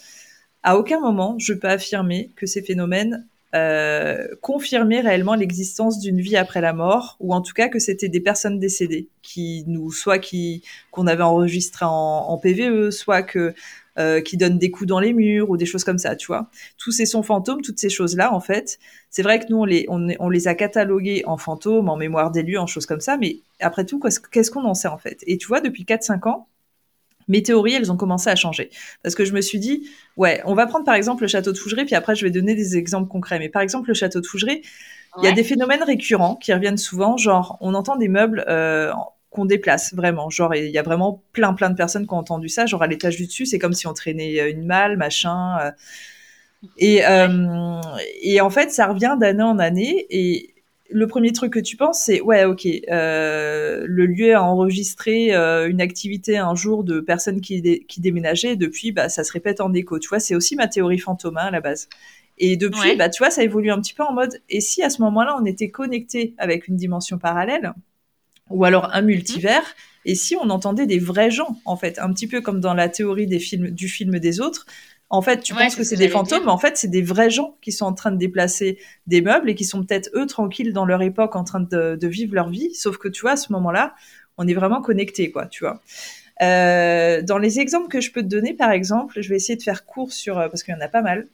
[0.62, 6.36] à aucun moment je peux affirmer que ces phénomènes euh, confirmaient réellement l'existence d'une vie
[6.36, 10.18] après la mort, ou en tout cas que c'était des personnes décédées qui nous, soit
[10.18, 11.90] qui qu'on avait enregistré en,
[12.28, 13.54] en, PVE, soit que
[13.98, 16.50] euh, qui donnent des coups dans les murs ou des choses comme ça, tu vois.
[16.76, 18.78] Tous ces sons fantômes, toutes ces choses-là, en fait,
[19.10, 22.44] c'est vrai que nous, on les, on, les a catalogués en fantômes, en mémoire des
[22.44, 23.98] lieux, en choses comme ça, mais après tout,
[24.30, 25.24] qu'est-ce qu'on en sait, en fait?
[25.26, 26.46] Et tu vois, depuis 4-5 ans,
[27.28, 28.70] mes théories, elles ont commencé à changer.
[29.02, 31.58] Parce que je me suis dit, ouais, on va prendre par exemple le château de
[31.58, 33.38] Fougeray, puis après je vais donner des exemples concrets.
[33.38, 34.62] Mais par exemple, le château de Fougeray,
[35.18, 38.92] il y a des phénomènes récurrents qui reviennent souvent, genre on entend des meubles euh,
[39.30, 40.30] qu'on déplace vraiment.
[40.30, 42.66] Genre, il y a vraiment plein, plein de personnes qui ont entendu ça.
[42.66, 45.58] Genre, à l'étage du dessus, c'est comme si on traînait euh, une malle, machin.
[45.60, 45.70] Euh.
[46.78, 47.80] Et, euh,
[48.22, 50.06] et en fait, ça revient d'année en année.
[50.10, 50.54] Et
[50.90, 55.80] le premier truc que tu penses, c'est ouais, ok, euh, le lieu a enregistré une
[55.80, 58.52] activité un jour de personnes qui, qui déménageaient.
[58.52, 59.98] Et depuis, bah, ça se répète en écho.
[59.98, 61.88] Tu vois, c'est aussi ma théorie fantôme hein, à la base.
[62.38, 64.40] Et depuis, bah, tu vois, ça évolue un petit peu en mode.
[64.48, 67.74] Et si à ce moment-là, on était connecté avec une dimension parallèle,
[68.50, 69.74] ou alors un multivers.
[70.04, 72.88] Et si on entendait des vrais gens, en fait, un petit peu comme dans la
[72.88, 74.66] théorie des films, du film des autres,
[75.10, 77.56] en fait, tu penses que c'est des fantômes, mais en fait, c'est des vrais gens
[77.62, 80.84] qui sont en train de déplacer des meubles et qui sont peut-être eux tranquilles dans
[80.84, 82.74] leur époque en train de, de vivre leur vie.
[82.74, 83.94] Sauf que tu vois, à ce moment-là,
[84.36, 85.80] on est vraiment connecté, quoi, tu vois.
[86.40, 89.62] Euh, dans les exemples que je peux te donner, par exemple, je vais essayer de
[89.62, 91.26] faire court sur euh, parce qu'il y en a pas mal.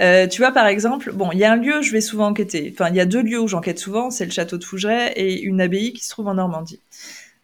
[0.00, 2.28] Euh, tu vois, par exemple, bon, il y a un lieu où je vais souvent
[2.28, 2.72] enquêter.
[2.72, 5.40] Enfin, il y a deux lieux où j'enquête souvent, c'est le château de Fougeray et
[5.40, 6.80] une abbaye qui se trouve en Normandie.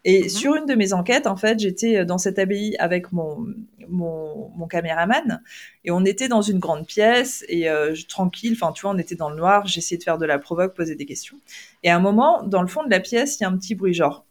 [0.05, 0.29] Et mhm.
[0.29, 3.45] sur une de mes enquêtes, en fait, j'étais dans cette abbaye avec mon
[3.89, 5.41] mon, mon caméraman
[5.83, 9.15] et on était dans une grande pièce et euh, tranquille, enfin tu vois, on était
[9.15, 11.37] dans le noir, j'essayais de faire de la provoque, poser des questions.
[11.83, 13.75] Et à un moment, dans le fond de la pièce, il y a un petit
[13.75, 14.25] bruit genre,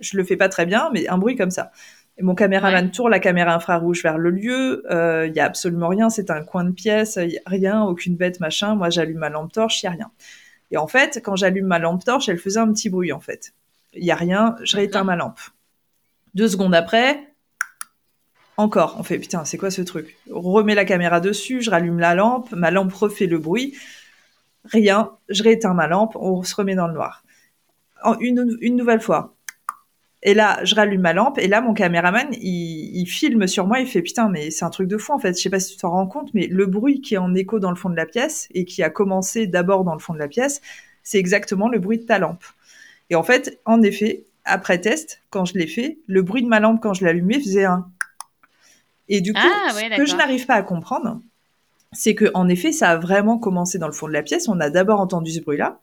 [0.00, 1.70] je le fais pas très bien, mais un bruit comme ça.
[2.18, 4.84] Et mon caméraman tourne la caméra infrarouge vers le lieu.
[4.90, 6.10] Euh, il y a absolument rien.
[6.10, 7.16] C'est un coin de pièce.
[7.16, 8.74] Y a rien, aucune bête, machin.
[8.74, 9.82] Moi, j'allume ma lampe torche.
[9.82, 10.10] Il y a rien.
[10.70, 13.54] Et en fait, quand j'allume ma lampe torche, elle faisait un petit bruit en fait.
[13.94, 14.56] Il y a rien.
[14.62, 15.40] Je rééteins ma lampe.
[16.34, 17.32] Deux secondes après,
[18.56, 18.96] encore.
[18.98, 20.16] On fait putain, c'est quoi ce truc?
[20.32, 21.62] On remet la caméra dessus.
[21.62, 22.52] Je rallume la lampe.
[22.52, 23.76] Ma lampe refait le bruit.
[24.64, 25.12] Rien.
[25.28, 26.16] Je rééteins ma lampe.
[26.16, 27.24] On se remet dans le noir.
[28.20, 29.34] une, nouvelle fois
[30.24, 33.80] et là, je rallume ma lampe et là, mon caméraman, il, il filme sur moi.
[33.80, 35.36] Il fait putain, mais c'est un truc de fou en fait.
[35.36, 37.58] Je sais pas si tu t'en rends compte, mais le bruit qui est en écho
[37.58, 40.20] dans le fond de la pièce et qui a commencé d'abord dans le fond de
[40.20, 40.60] la pièce,
[41.02, 42.44] c'est exactement le bruit de ta lampe.
[43.12, 46.60] Et en fait, en effet, après test, quand je l'ai fait, le bruit de ma
[46.60, 47.86] lampe quand je l'allumais faisait un.
[49.10, 51.20] Et du coup, Ah, ce que je n'arrive pas à comprendre,
[51.92, 54.48] c'est que en effet, ça a vraiment commencé dans le fond de la pièce.
[54.48, 55.78] On a d'abord entendu ce bruit-là,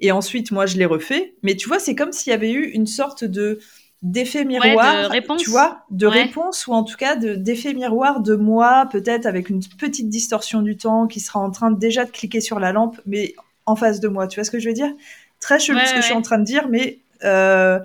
[0.00, 1.34] et ensuite, moi, je l'ai refait.
[1.44, 3.60] Mais tu vois, c'est comme s'il y avait eu une sorte de
[4.02, 5.40] d'effet miroir, réponse.
[5.40, 6.22] tu vois, de Ouais.
[6.24, 10.62] réponse ou en tout cas de d'effet miroir de moi, peut-être avec une petite distorsion
[10.62, 13.34] du temps qui sera en train de, déjà de cliquer sur la lampe, mais
[13.66, 14.26] en face de moi.
[14.26, 14.92] Tu vois ce que je veux dire?
[15.40, 17.78] Très chelou Ouais, ce que je suis en train de dire, mais euh,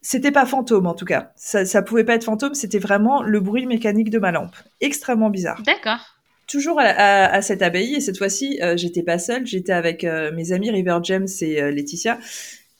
[0.00, 1.32] c'était pas fantôme en tout cas.
[1.36, 4.54] Ça, ça pouvait pas être fantôme, c'était vraiment le bruit mécanique de ma lampe.
[4.80, 5.62] Extrêmement bizarre.
[5.64, 6.14] D'accord.
[6.46, 10.04] Toujours à, à- à cette abbaye, et cette fois-ci, euh, j'étais pas seule, j'étais avec
[10.04, 12.18] euh, mes amis River James et euh, Laetitia.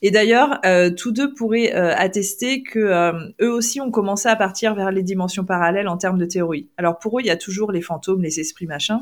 [0.00, 4.36] Et d'ailleurs, euh, tous deux pourraient euh, attester que euh, eux aussi ont commencé à
[4.36, 6.68] partir vers les dimensions parallèles en termes de théorie.
[6.78, 9.00] Alors pour eux, il y a toujours les fantômes, les esprits, machin,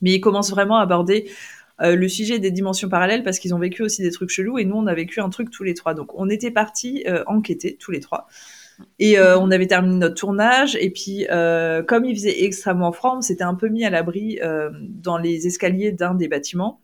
[0.00, 1.30] mais ils commencent vraiment à aborder
[1.80, 4.64] euh, le sujet des dimensions parallèles parce qu'ils ont vécu aussi des trucs chelous et
[4.64, 5.94] nous on a vécu un truc tous les trois.
[5.94, 8.26] Donc on était partis euh, enquêter tous les trois.
[9.00, 13.14] Et euh, on avait terminé notre tournage et puis euh, comme il faisait extrêmement froid,
[13.16, 16.80] on s'était un peu mis à l'abri euh, dans les escaliers d'un des bâtiments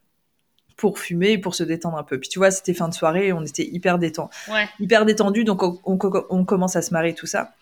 [0.77, 2.19] pour fumer et pour se détendre un peu.
[2.19, 4.67] Puis tu vois, c'était fin de soirée, et on était hyper détend, Ouais.
[4.81, 5.97] hyper détendu, donc on, on-
[6.31, 7.53] on commence à se marrer tout ça.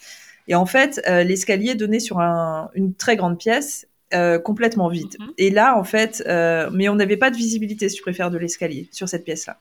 [0.49, 5.17] Et en fait, euh, l'escalier donnait sur un- une très grande pièce euh, complètement vide.
[5.19, 5.31] Mhm.
[5.39, 8.39] Et là, en fait, euh, mais on n'avait pas de visibilité, si tu préfères, de
[8.39, 9.59] l'escalier sur cette pièce-là.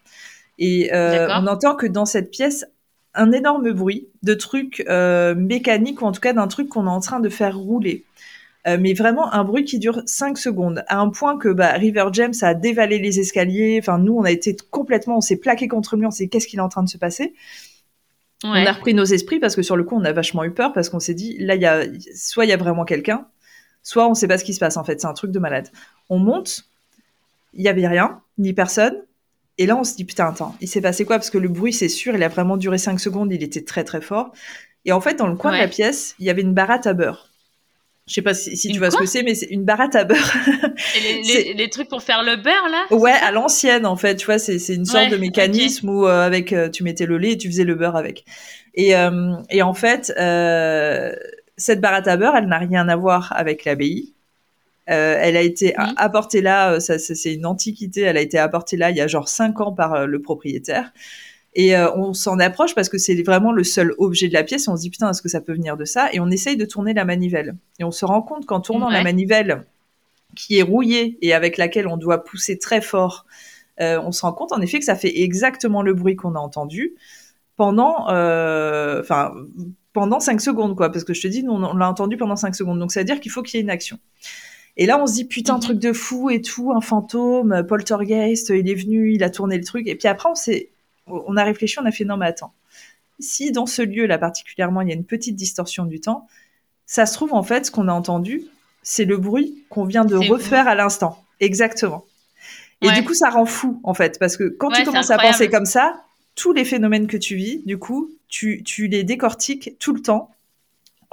[0.60, 2.66] Et euh, on entend que dans cette pièce,
[3.14, 4.86] un énorme bruit de trucs
[5.36, 8.06] mécaniques, ou en tout cas d'un truc qu'on est en train de faire rouler.
[8.68, 12.34] Mais vraiment un bruit qui dure 5 secondes, à un point que bah, River James
[12.42, 13.80] a dévalé les escaliers.
[13.82, 16.60] Enfin, nous, on a été complètement, on s'est plaqué contre mur, on s'est qu'est-ce qu'il
[16.60, 17.34] est en train de se passer?
[18.44, 18.64] Ouais.
[18.64, 20.74] on a repris nos esprits parce que sur le coup, on a vachement eu peur
[20.74, 21.84] parce qu'on s'est dit, là, il y a,
[22.16, 23.28] soit il y a vraiment quelqu'un,
[23.84, 25.02] soit on sait pas ce qui se passe en fait.
[25.02, 25.70] C'est un truc de malade.
[26.10, 26.66] On monte,
[27.54, 28.96] il y avait rien, ni personne.
[29.58, 31.18] Et là, on se dit, putain, attends, il s'est passé quoi?
[31.18, 33.84] Parce que le bruit, c'est sûr, il a vraiment duré 5 secondes, il était très
[33.84, 34.32] très fort.
[34.86, 36.94] Et en fait, dans le coin de la pièce, il y avait une baratte à
[36.94, 37.28] beurre.
[38.08, 40.04] Je sais pas si, si tu vois ce que c'est, mais c'est une baratte à
[40.04, 40.34] beurre.
[40.96, 42.86] Et les, C'est- les, les trucs pour faire le beurre, là?
[42.98, 46.26] Ouais, à l'ancienne en fait, tu vois, c'est une sorte Ouais, de mécanisme où euh,
[46.26, 48.26] avec euh, tu mettais le lait et tu faisais le beurre avec.
[48.74, 50.12] Et euh, et en fait,
[51.58, 54.14] cette baratte à beurre, elle n'a rien à voir avec l'abbaye.
[54.90, 58.40] Euh, elle a été apportée là, euh, ça, ça, c'est une antiquité, elle a été
[58.40, 60.92] apportée là il y a genre cinq ans par euh, le propriétaire.
[61.54, 64.68] Et euh, on s'en approche parce que c'est vraiment le seul objet de la pièce.
[64.68, 66.10] Et on se dit putain, est-ce que ça peut venir de ça?
[66.14, 67.56] Et on essaye de tourner la manivelle.
[67.80, 69.66] Et on se rend compte qu'en tournant la manivelle,
[70.36, 73.26] qui est rouillée et avec laquelle on doit pousser très fort,
[73.82, 76.40] euh, on se rend compte en effet que ça fait exactement le bruit qu'on a
[76.40, 76.94] entendu
[77.58, 79.34] pendant, euh, enfin,
[79.94, 80.92] pendant 5 secondes, quoi.
[80.92, 82.80] Parce que je te dis, nous, on, on l'a entendu pendant 5 secondes.
[82.80, 84.00] Donc, ça veut dire qu'il faut qu'il y ait une action.
[84.78, 85.60] Et là, on se dit, putain, Mhm.
[85.62, 89.64] truc de fou et tout, un fantôme, poltergeist, il est venu, il a tourné le
[89.64, 89.88] truc.
[89.88, 90.70] Et puis après, on s'est,
[91.08, 92.54] on a réfléchi, on a fait, non, mais attends.
[93.20, 96.28] Si dans ce lieu-là, particulièrement, il y a une petite distorsion du temps,
[96.86, 98.44] ça se trouve, en fait, ce qu'on a entendu,
[98.82, 101.24] c'est le bruit qu'on vient de refaire à l'instant.
[101.40, 102.06] Exactement.
[102.82, 102.94] Et Ouais.
[103.00, 105.50] du coup, ça rend fou, en fait, parce que quand Ouais, tu commences à penser
[105.50, 106.02] comme ça,
[106.36, 110.32] tous les phénomènes que tu vis, du coup, tu, tu les décortiques tout le temps,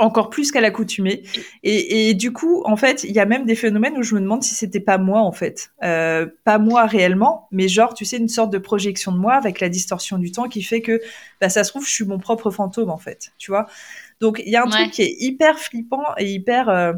[0.00, 1.24] encore plus qu'à l'accoutumée.
[1.64, 4.20] Et, et du coup, en fait, il y a même des phénomènes où je me
[4.20, 5.72] demande si c'était pas moi, en fait.
[5.83, 9.59] Euh, pas moi réellement, mais genre, tu sais, une sorte de projection de moi avec
[9.61, 11.00] la distorsion du temps qui fait que,
[11.40, 13.33] bah, ça se trouve, je suis mon propre fantôme, en fait.
[13.38, 13.66] Tu vois
[14.20, 14.70] Donc, il y a un Ouais.
[14.70, 16.92] truc qui est hyper flippant et hyper, euh,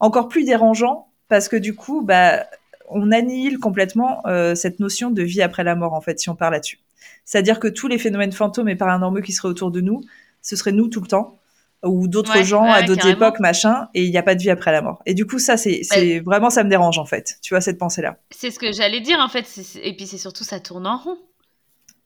[0.00, 2.46] encore plus dérangeant, parce que du coup, bah,
[2.88, 6.36] on annihile complètement euh, cette notion de vie après la mort, en fait, si on
[6.36, 6.78] parle là-dessus.
[7.24, 10.00] C'est-à-dire que tous les phénomènes fantômes et paranormaux qui seraient autour de nous,
[10.42, 11.38] ce serait nous tout le temps,
[11.84, 14.40] ou d'autres Ouais, gens ouais, à d'autres époques, machin, et il n'y a pas de
[14.42, 15.02] vie après la mort.
[15.06, 15.82] Et du coup, ça, c'est
[16.24, 18.18] vraiment, ça me dérange, en fait, tu vois, cette pensée-là.
[18.30, 19.44] C'est ce que j'allais dire, en fait.
[19.82, 21.18] Et puis, c'est surtout, ça tourne en rond.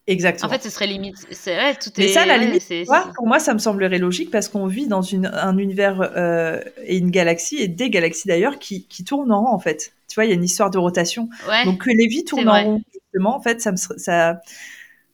[0.06, 0.48] Exactement.
[0.48, 1.14] En fait, ce serait limite.
[1.30, 2.08] C'est ouais, tout Mais est.
[2.08, 4.48] ça, à la ouais, limite, c'est- tu vois, pour moi, ça me semblerait logique parce
[4.48, 8.86] qu'on vit dans une, un univers euh, et une galaxie, et des galaxies d'ailleurs, qui,
[8.86, 9.92] qui tournent en rond, en fait.
[10.10, 11.28] Tu vois, il y a une histoire de rotation.
[11.48, 11.64] Ouais.
[11.64, 14.40] Donc que les vies tournent en rond, justement, en fait, ça, me ser- ça,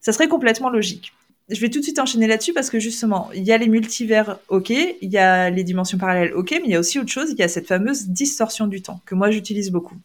[0.00, 1.12] ça serait complètement logique.
[1.48, 4.38] Je vais tout de suite enchaîner là-dessus parce que justement, il y a les multivers,
[4.48, 7.30] ok, il y a les dimensions parallèles, ok, mais il y a aussi autre chose,
[7.30, 9.96] il y a cette fameuse distorsion du temps que moi j'utilise beaucoup.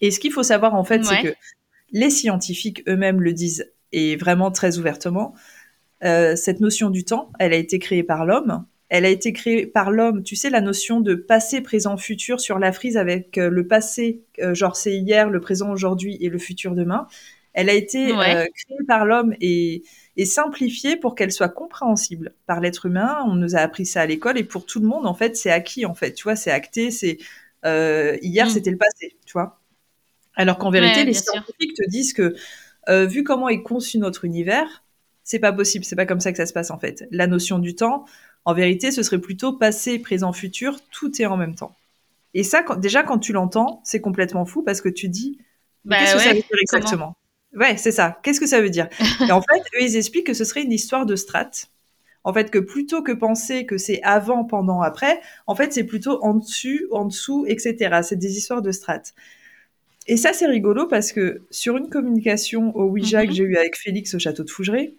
[0.00, 1.34] Et ce qu'il faut savoir en fait, c'est que
[1.92, 5.34] les scientifiques eux-mêmes le disent et vraiment très ouvertement,
[6.04, 8.64] euh, cette notion du temps, elle a été créée par l'homme.
[8.88, 12.58] Elle a été créée par l'homme, tu sais, la notion de passé, présent, futur sur
[12.60, 16.38] la frise avec euh, le passé, euh, genre c'est hier, le présent aujourd'hui et le
[16.38, 17.08] futur demain.
[17.52, 18.36] Elle a été Ouais.
[18.36, 19.82] euh, créée par l'homme et,
[20.16, 23.18] et simplifiée pour qu'elle soit compréhensible par l'être humain.
[23.26, 25.50] On nous a appris ça à l'école et pour tout le monde, en fait, c'est
[25.50, 26.12] acquis, en fait.
[26.12, 27.18] Tu vois, c'est acté, c'est
[27.64, 28.50] hier, Mm.
[28.50, 29.58] c'était le passé, tu vois.
[30.34, 31.32] Alors qu'en vérité, Ouais, les sûr.
[31.32, 32.34] scientifiques te disent que
[33.06, 34.84] vu comment est conçu notre univers,
[35.24, 37.08] c'est pas possible, c'est pas comme ça que ça se passe en fait.
[37.10, 38.04] La notion du temps,
[38.46, 41.76] en vérité, ce serait plutôt passé, présent, futur, tout est en même temps.
[42.34, 45.38] Et ça, quand- déjà, quand tu l'entends, c'est complètement fou parce que tu dis,
[45.84, 47.16] Bah qu'est-ce que ça ouais, veut dire exactement?
[47.54, 48.18] Ouais, c'est ça.
[48.22, 48.88] Qu'est-ce que ça veut dire?
[49.28, 51.70] Et en fait, eux, ils expliquent que ce serait une histoire de strates.
[52.24, 56.22] En fait, que plutôt que penser que c'est avant, pendant, après, en fait, c'est plutôt
[56.24, 58.02] en dessus, en dessous, etc.
[58.02, 59.14] C'est des histoires de strates.
[60.06, 63.26] Et ça, c'est rigolo parce que sur une communication au Ouija Mhm.
[63.26, 64.94] que j'ai eu avec Félix au château de Fougeray,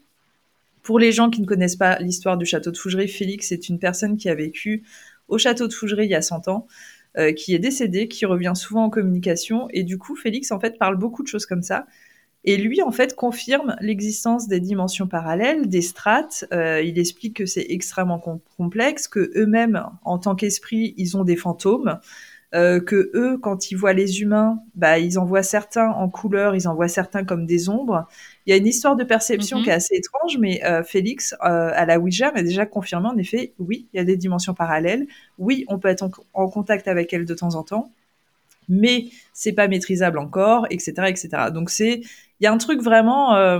[0.87, 3.77] pour les gens qui ne connaissent pas l'histoire du château de Fougeray, Félix est une
[3.77, 4.83] personne qui a vécu
[5.27, 6.65] au château de Fougeray il y a 100 ans,
[7.17, 9.67] euh, qui est décédé, qui revient souvent en communication.
[9.73, 11.87] Et du coup, Félix, en fait, parle beaucoup de choses comme ça.
[12.45, 16.45] Et lui, en fait, confirme l'existence des dimensions parallèles, des strates.
[16.53, 21.25] Euh, il explique que c'est extrêmement com- complexe, que eux-mêmes, en tant qu'esprit, ils ont
[21.25, 21.99] des fantômes,
[22.55, 26.55] euh, que eux, quand ils voient les humains, bah, ils en voient certains en couleur,
[26.55, 28.07] ils en voient certains comme des ombres.
[28.45, 29.63] Il y a une histoire de perception Mhm.
[29.65, 33.17] qui est assez étrange, mais euh, Félix, euh, à la Ouija, m'a déjà confirmé, en
[33.17, 35.07] effet, oui, il y a des dimensions parallèles.
[35.37, 37.91] Oui, on peut être en, en contact avec elles de temps en temps,
[38.69, 41.29] mais c'est pas maîtrisable encore, etc., etc.
[41.53, 42.01] Donc c'est,
[42.39, 43.59] il y a un truc vraiment euh,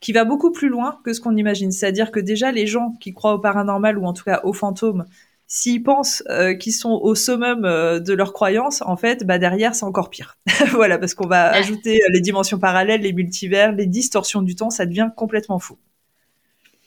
[0.00, 1.70] qui va beaucoup plus loin que ce qu'on imagine.
[1.72, 5.04] C'est-à-dire que déjà les gens qui croient au paranormal ou en tout cas aux fantômes,
[5.46, 9.74] s'ils pensent euh, qu'ils sont au summum euh, de leur croyance, en fait, bah derrière
[9.74, 10.38] c'est encore pire.
[10.72, 14.70] voilà, parce qu'on va ajouter euh, les dimensions parallèles, les multivers, les distorsions du temps,
[14.70, 15.78] ça devient complètement fou.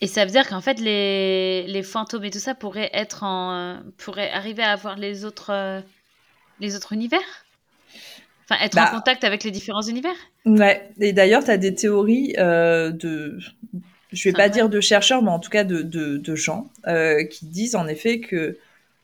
[0.01, 3.53] Et ça veut dire qu'en fait, les, les fantômes et tout ça pourraient être en.
[3.53, 5.83] euh, pourraient arriver à avoir les autres,
[6.59, 7.45] les autres univers?
[8.47, 8.89] Enfin, être Bah.
[8.91, 10.15] en contact avec les différents univers?
[10.45, 13.39] Ouais, et d'ailleurs, tu as des théories euh, de,
[14.15, 16.69] je vais C'est pas dire de chercheurs, mais en tout cas de, de, de gens
[16.87, 18.57] euh, qui disent en effet que,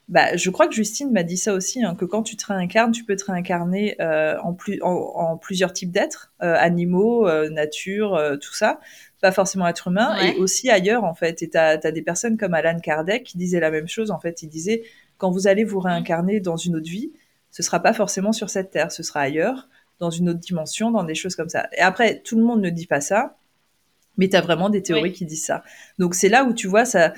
[0.09, 2.91] bah, je crois que Justine m'a dit ça aussi, hein, que quand tu te réincarnes,
[2.91, 8.19] tu peux te réincarner euh, en, plus, en, en plusieurs types d'êtres, euh, animaux, nature,
[8.41, 8.79] tout ça,
[9.21, 10.35] pas forcément être humain, Ouais.
[10.35, 11.41] et aussi ailleurs en fait.
[11.43, 14.41] Et tu as, des personnes comme Alan Kardec qui disaient la même chose, en fait,
[14.43, 14.83] il disait,
[15.17, 17.11] quand vous allez vous réincarner dans une autre vie,
[17.51, 19.67] ce sera pas forcément sur cette terre, ce sera ailleurs
[19.99, 21.67] dans une autre dimension, dans des choses comme ça.
[21.77, 23.37] Et après, tout le monde ne dit pas ça,
[24.17, 25.11] mais tu as vraiment des théories Oui.
[25.13, 25.63] qui disent ça.
[25.99, 27.13] Donc c'est là où tu vois, ça,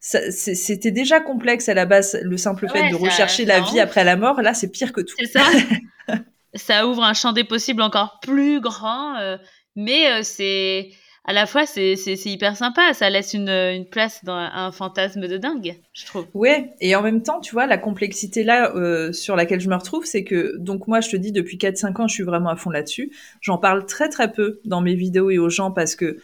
[0.00, 3.80] c'était déjà complexe à la base, le simple fait de ça- rechercher ça la vie
[3.80, 4.40] après la mort.
[4.42, 5.14] Là, c'est pire que tout.
[5.18, 5.44] C'est ça
[6.54, 9.36] Ça ouvre un champ des possibles encore plus grand, euh,
[9.76, 10.90] mais euh, c'est.
[11.24, 11.92] À la fois, c'est
[12.24, 12.94] hyper sympa.
[12.94, 16.24] Ça laisse une, une place dans un fantasme de dingue, je trouve.
[16.32, 19.74] Ouais, et en même temps, tu vois, la complexité là euh, sur laquelle je me
[19.76, 22.56] retrouve, c'est que, donc moi, je te dis, depuis 4-5 ans, je suis vraiment à
[22.56, 23.12] fond là-dessus.
[23.42, 26.16] J'en parle très très peu dans mes vidéos et aux gens parce que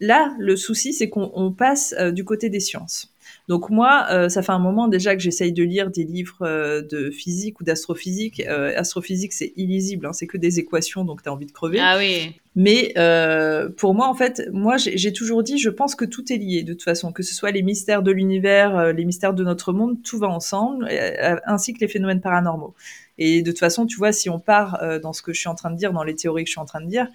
[0.00, 3.08] là, le souci, c'est qu'on on passe euh, du côté des sciences.
[3.48, 6.82] Donc moi, euh, ça fait un moment déjà que j'essaye de lire des livres euh,
[6.82, 8.42] de physique ou d'astrophysique.
[8.46, 11.78] Euh, astrophysique, c'est illisible, hein, c'est que des équations, donc tu as envie de crever.
[11.80, 12.34] Ah oui.
[12.54, 16.32] Mais euh, pour moi, en fait, moi, j'ai j'ai toujours dit, je pense que tout
[16.32, 19.34] est lié de toute façon, que ce soit les mystères de l'univers, euh, les mystères
[19.34, 22.74] de notre monde, tout va ensemble, euh, ainsi que les phénomènes paranormaux.
[23.18, 25.48] Et de toute façon, tu vois, si on part euh, dans ce que je suis
[25.48, 27.08] en train de dire, dans les théories que je suis en train de dire,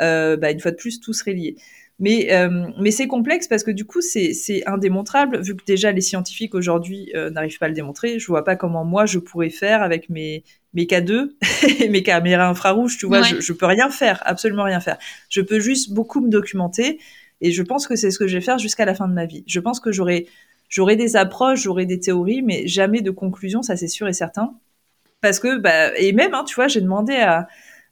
[0.00, 1.56] euh, bah, une fois de plus, tout serait lié.
[2.00, 5.90] Mais, euh, mais c'est complexe parce que du coup, c'est c'est indémontrable, vu que déjà
[5.90, 8.20] les scientifiques aujourd'hui euh, n'arrivent pas à le démontrer.
[8.20, 11.30] Je vois pas comment moi je pourrais faire avec mes, mes K2
[11.82, 13.24] et mes caméras infrarouges, tu vois, Ouais.
[13.28, 14.96] je, je peux rien faire, absolument rien faire.
[15.28, 17.00] Je peux juste beaucoup me documenter
[17.40, 19.26] et je pense que c'est ce que je vais faire jusqu'à la fin de ma
[19.26, 19.42] vie.
[19.48, 20.28] Je pense que j'aurai
[20.68, 24.54] j'aurai des approches, j'aurai des théories, mais jamais de conclusion, ça c'est sûr et certain.
[25.20, 27.48] Parce que, bah, et même, hein, tu vois, j'ai demandé à,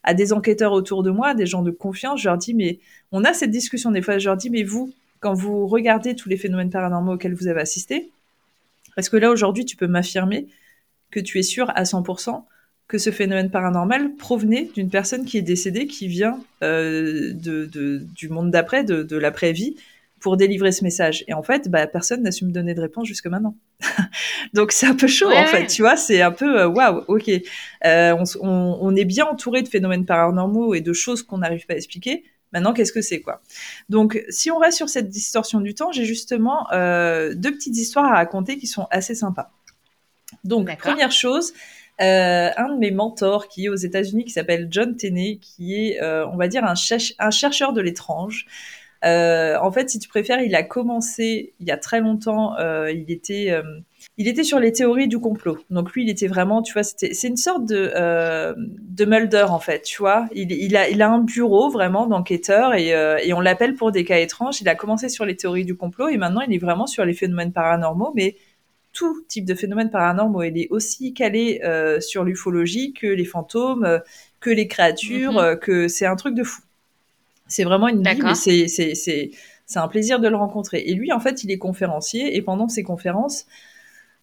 [0.07, 2.79] à des enquêteurs autour de moi, des gens de confiance, je leur dis, mais
[3.11, 3.91] on a cette discussion.
[3.91, 7.33] Des fois, je leur dis, mais vous, quand vous regardez tous les phénomènes paranormaux auxquels
[7.33, 8.09] vous avez assisté,
[8.95, 10.47] est-ce que là aujourd'hui tu peux m'affirmer
[11.11, 12.43] que tu es sûr à 100%
[12.87, 18.49] que ce phénomène paranormal provenait d'une personne qui est décédée, qui vient euh, du monde
[18.49, 19.75] d'après, de, l'après-vie,
[20.19, 21.23] pour délivrer ce message.
[21.27, 23.55] Et en fait, bah, personne n'a su me donner de réponse jusque maintenant.
[24.53, 27.29] Donc c'est un peu chaud en fait, tu vois, c'est un peu euh, waouh, ok.
[27.85, 31.73] Euh, on, on, est bien entouré de phénomènes paranormaux et de choses qu'on n'arrive pas
[31.73, 32.23] à expliquer.
[32.53, 33.41] Maintenant, qu'est-ce que c'est quoi?
[33.89, 38.15] Donc, si on reste sur cette distorsion du temps, j'ai justement deux petites histoires à
[38.15, 39.51] raconter qui sont assez sympas.
[40.45, 41.53] Donc, première chose,
[41.99, 46.01] euh, un de mes mentors qui est aux États-Unis, qui s'appelle John Tenney, qui est,
[46.01, 46.75] euh, on va dire, un,
[47.19, 48.45] un chercheur de l'étrange.
[49.05, 52.57] Euh, en fait, si tu préfères, il a commencé il y a très longtemps.
[52.57, 53.61] Euh, il était, euh,
[54.17, 55.57] il était sur les théories du complot.
[55.69, 59.59] Donc lui, il était vraiment, tu vois, c'était, c'est une sorte de de Mulder en
[59.59, 60.27] fait, tu vois.
[60.33, 64.03] Il, il a, il a un bureau vraiment d'enquêteur et, et on l'appelle pour des
[64.03, 64.61] cas étranges.
[64.61, 67.13] Il a commencé sur les théories du complot et maintenant il est vraiment sur les
[67.13, 68.35] phénomènes paranormaux, mais
[68.97, 70.47] tout type de phénomène paranormal.
[70.47, 73.99] Il est aussi calé euh, sur l'ufologie que les fantômes, euh,
[74.39, 75.37] que les créatures, mhm.
[75.37, 76.61] euh, que c'est un truc de fou.
[77.47, 80.83] C'est vraiment une bible, c'est c'est c'est un plaisir de le rencontrer.
[80.85, 83.45] Et lui, en fait, il est conférencier et pendant ses conférences,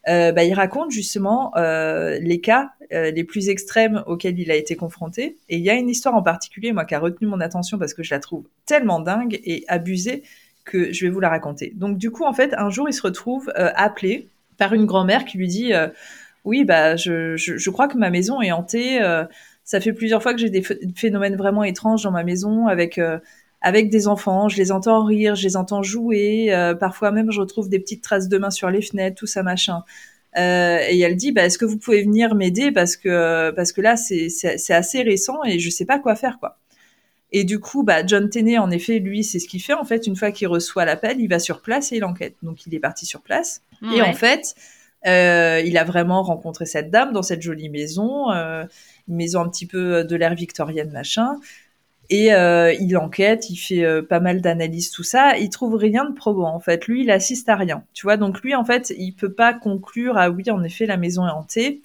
[0.06, 5.36] bah, il raconte justement les cas les plus extrêmes auxquels il a été confronté.
[5.48, 7.92] Et il y a une histoire en particulier, moi, qui a retenu mon attention parce
[7.92, 10.22] que je la trouve tellement dingue et abusée
[10.64, 11.72] que je vais vous la raconter.
[11.76, 15.38] Donc, du coup, en fait, un jour, il se retrouve appelé par une grand-mère qui
[15.38, 15.88] lui dit euh,
[16.44, 19.24] oui bah je, je, crois que ma maison est hantée euh,
[19.64, 20.62] ça fait plusieurs fois que j'ai des
[20.94, 23.18] phénomènes vraiment étranges dans ma maison avec euh,
[23.60, 27.68] avec des enfants je les entends rire je les entends jouer parfois même je retrouve
[27.68, 29.82] des petites traces de mains sur les fenêtres tout ça machin
[30.36, 32.72] et elle dit bah est-ce que vous pouvez venir m'aider?
[32.72, 36.38] Parce que parce que là c'est c'est assez récent et je sais pas quoi faire
[36.38, 36.58] quoi
[37.36, 39.72] et du coup, bah, John Tenney, en effet, lui, c'est ce qu'il fait.
[39.72, 42.36] En fait, une fois qu'il reçoit l'appel, il va sur place et il enquête.
[42.44, 43.60] Donc, il est parti sur place.
[43.92, 44.54] Et en fait,
[45.06, 48.64] euh, il a vraiment rencontré cette dame dans cette jolie maison, euh,
[49.08, 51.36] une maison un petit peu de l'ère victorienne, machin.
[52.10, 55.38] Et euh, il enquête, il fait pas mal d'analyses, tout ça.
[55.38, 56.86] Il trouve rien de probant, en fait.
[56.86, 57.84] Lui, il assiste à rien.
[57.94, 60.98] Tu vois, donc lui, en fait, il peut pas conclure, ah oui, en effet, la
[60.98, 61.80] maison est hantée.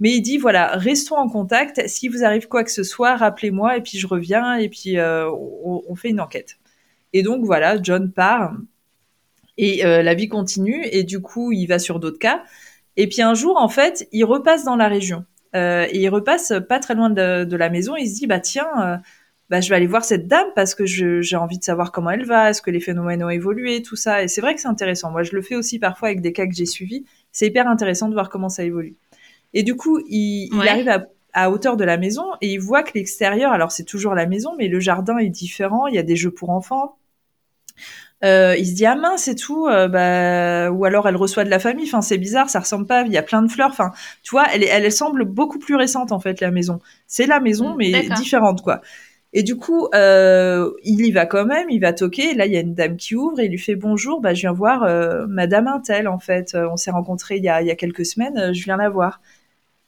[0.00, 1.86] Mais il dit voilà, restons en contact.
[1.86, 5.30] Si vous arrive quoi que ce soit, rappelez-moi et puis je reviens et puis euh,
[5.30, 6.58] on, fait une enquête.
[7.12, 8.54] Et donc voilà, John part
[9.60, 12.42] et euh, la vie continue et du coup il va sur d'autres cas.
[12.96, 16.54] Et puis un jour en fait, il repasse dans la région euh, et il repasse
[16.68, 17.94] pas très loin de, la maison.
[17.96, 19.00] il se dit bah tiens.
[19.50, 22.24] bah, je vais aller voir cette dame parce que j'ai envie de savoir comment elle
[22.24, 24.22] va, est-ce que les phénomènes ont évolué, tout ça.
[24.22, 25.10] Et c'est vrai que c'est intéressant.
[25.10, 27.04] Moi, je le fais aussi parfois avec des cas que j'ai suivis.
[27.32, 28.96] C'est hyper intéressant de voir comment ça évolue.
[29.52, 30.88] Et du coup, il, arrive
[31.32, 34.54] à, hauteur de la maison et il voit que l'extérieur, alors c'est toujours la maison,
[34.56, 35.86] mais le jardin est différent.
[35.86, 36.96] Il y a des jeux pour enfants.
[38.22, 41.48] Euh, il se dit ah mince c'est tout euh, bah ou alors elle reçoit de
[41.48, 43.92] la famille enfin c'est bizarre ça ressemble pas il y a plein de fleurs enfin
[44.22, 46.80] tu vois elle, elle, semble beaucoup plus récente en fait la maison.
[47.06, 48.82] C'est la maison mm, mais différente quoi.
[49.32, 52.58] Et du coup euh, il y va quand même il va toquer là il y
[52.58, 54.86] a une dame qui ouvre et il lui fait bonjour bah je viens voir
[55.26, 56.54] Madame Intel en fait.
[56.54, 59.20] On s'est rencontrés il y a il y a quelques semaines je viens la voir.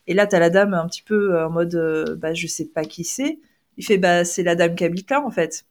[0.06, 2.66] Et là, t'as la dame un petit peu euh, en mode, euh, bah, je sais
[2.66, 3.38] pas qui c'est.
[3.76, 5.64] Il fait, bah, c'est la dame qui habite là, en fait.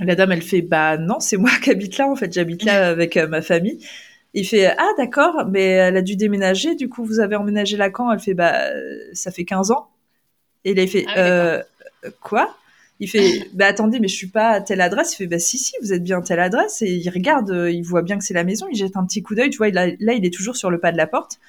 [0.00, 2.32] La dame, elle fait, bah, non, c'est moi qui habite là, en fait.
[2.32, 3.84] J'habite là avec euh, ma famille.
[4.32, 6.74] Il fait, ah, d'accord, mais elle a dû déménager.
[6.74, 8.10] Du coup, vous avez emménagé là quand?
[8.12, 8.54] Elle fait, bah,
[9.12, 9.88] ça fait 15 ans.
[10.64, 11.62] Et là, il fait, ah
[12.20, 12.56] quoi?
[13.00, 15.14] Il fait, bah attendez, mais je suis pas à telle adresse.
[15.14, 16.82] Il fait, bah si si, vous êtes bien à telle adresse.
[16.82, 18.66] Et il regarde, il voit bien que c'est la maison.
[18.70, 19.50] Il jette un petit coup d'œil.
[19.50, 21.40] Tu vois, là, il est toujours sur le pas de la porte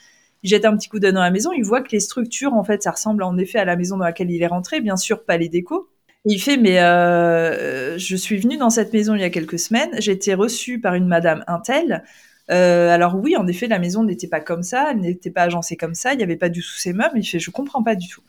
[0.43, 2.63] il jette un petit coup d'œil dans la maison, il voit que les structures, en
[2.63, 5.23] fait, ça ressemble en effet à la maison dans laquelle il est rentré, bien sûr,
[5.23, 5.87] pas les décos.
[6.25, 9.89] Il fait, mais euh, je suis venu dans cette maison il y a quelques semaines,
[9.97, 12.03] j'ai été reçu par une madame Intel.
[12.51, 15.77] Euh, alors oui, en effet, la maison n'était pas comme ça, elle n'était pas agencée
[15.77, 17.17] comme ça, il n'y avait pas du tout ses meubles.
[17.17, 18.21] Il fait, je comprends pas du tout.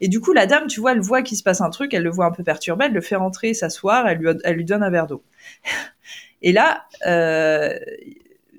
[0.00, 2.02] Et du coup, la dame, tu vois, elle voit qu'il se passe un truc, elle
[2.02, 4.82] le voit un peu perturbé, elle le fait rentrer, s'asseoir, elle lui, elle lui donne
[4.82, 5.22] un verre d'eau.
[6.42, 7.78] Et là, euh,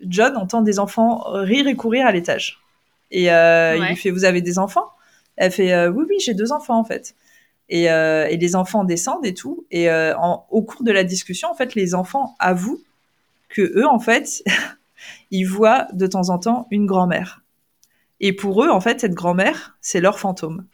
[0.08, 2.60] John entend des enfants rire et courir à l'étage.
[3.12, 4.92] Et euh, il lui fait Vous avez des enfants?
[5.36, 7.16] Elle fait euh, Oui, oui, j'ai deux enfants en fait.
[7.70, 9.66] Et, euh, et, les enfants descendent et tout.
[9.72, 12.82] Et en, au cours de la discussion, en fait, les enfants avouent
[13.50, 14.44] que eux, en fait,
[15.32, 17.44] ils voient de temps en temps une grand-mère.
[18.20, 20.66] Et pour eux, en fait, cette grand-mère, c'est leur fantôme.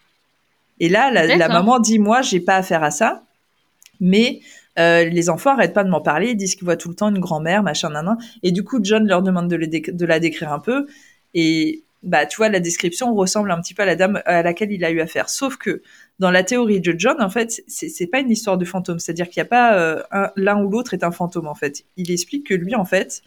[0.79, 3.23] Et là, la, la maman dit moi, j'ai pas affaire à ça,
[3.99, 4.41] mais
[4.79, 7.09] euh, les enfants arrêtent pas de m'en parler, ils disent qu'ils voient tout le temps
[7.09, 8.17] une grand-mère, machin, nanan.
[8.41, 10.87] Et du coup, John leur demande de, de la décrire un peu.
[11.33, 14.71] Et bah, tu vois, la description ressemble un petit peu à la dame à laquelle
[14.71, 15.29] il a eu affaire.
[15.29, 15.81] Sauf que
[16.19, 18.99] dans la théorie de John, en fait, c'est pas une histoire de fantôme.
[18.99, 21.85] C'est-à-dire qu'il n'y a pas euh, l'un ou l'autre est un fantôme, en fait.
[21.97, 23.21] Il explique que lui, en fait,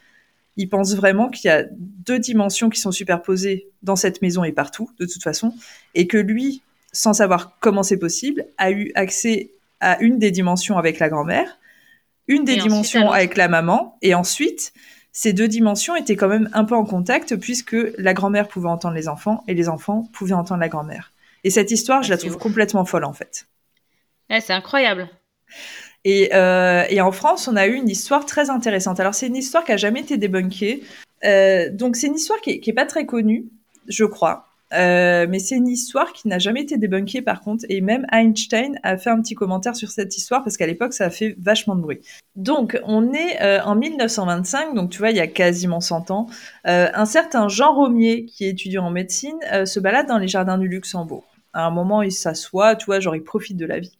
[0.57, 4.53] il pense vraiment qu'il y a deux dimensions qui sont superposées dans cette maison et
[4.53, 5.55] partout, de toute façon,
[5.95, 6.63] et que lui,
[6.93, 11.59] sans savoir comment c'est possible, a eu accès à une des dimensions avec la grand-mère,
[12.29, 14.73] une des dimensions avec la maman, et ensuite,
[15.17, 18.95] ces deux dimensions étaient quand même un peu en contact puisque la grand-mère pouvait entendre
[18.95, 21.11] les enfants et les enfants pouvaient entendre la grand-mère.
[21.43, 23.47] Et cette histoire, je la trouve complètement folle en fait.
[24.29, 25.09] c'est incroyable.
[26.05, 29.01] Et, euh, et, en France, on a eu une histoire très intéressante.
[29.01, 30.85] Alors, c'est une histoire qui a jamais été débunkée.
[31.25, 33.47] Euh, donc, c'est une histoire qui est, pas très connue,
[33.89, 34.46] je crois.
[34.73, 38.79] Euh, mais c'est une histoire qui n'a jamais été débunkée par contre, et même Einstein
[38.83, 41.77] a fait un petit commentaire sur cette histoire parce qu'à l'époque ça a fait vachement
[41.77, 42.01] de bruit.
[42.35, 46.27] Donc on est euh, en 1925, donc tu vois il y a quasiment 100 ans,
[46.67, 50.59] euh, un certain Jean Romier qui est étudiant en médecine se balade dans les jardins
[50.59, 51.25] du Luxembourg.
[51.53, 53.97] À un moment il s'assoit, tu vois, genre il profite de la vie.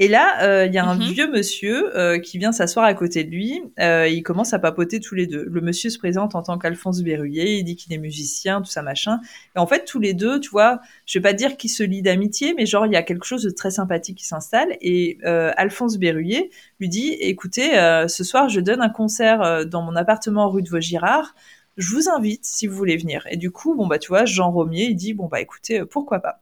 [0.00, 1.12] Et là, euh, il y a un mhm.
[1.12, 3.60] vieux monsieur euh, qui vient s'asseoir à côté de lui.
[3.80, 5.44] Euh, ils commencent à papoter tous les deux.
[5.50, 7.58] Le monsieur se présente en tant qu'Alphonse Berruyer.
[7.58, 9.18] Il dit qu'il est musicien, tout ça machin.
[9.56, 12.02] Et en fait, tous les deux, tu vois, je vais pas dire qu'ils se lient
[12.02, 14.76] d'amitié, mais genre il y a quelque chose de très sympathique qui s'installe.
[14.80, 17.72] Et Alphonse Berruyer lui dit "Écoutez,
[18.08, 21.34] ce soir, je donne un concert dans mon appartement rue de Vaugirard.
[21.76, 24.52] Je vous invite si vous voulez venir." Et du coup, bon bah tu vois, Jean
[24.52, 26.40] Romier, il dit "Bon bah écoutez, pourquoi pas."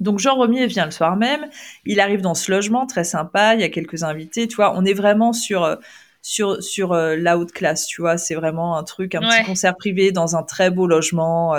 [0.00, 1.46] Donc Jean Romier vient le soir même,
[1.84, 4.84] il arrive dans ce logement très sympa, il y a quelques invités, tu vois, on
[4.84, 5.76] est vraiment sur euh,
[6.22, 9.76] sur sur euh, la haute classe, tu vois, c'est vraiment un truc, un petit concert
[9.76, 11.56] privé dans un très beau logement.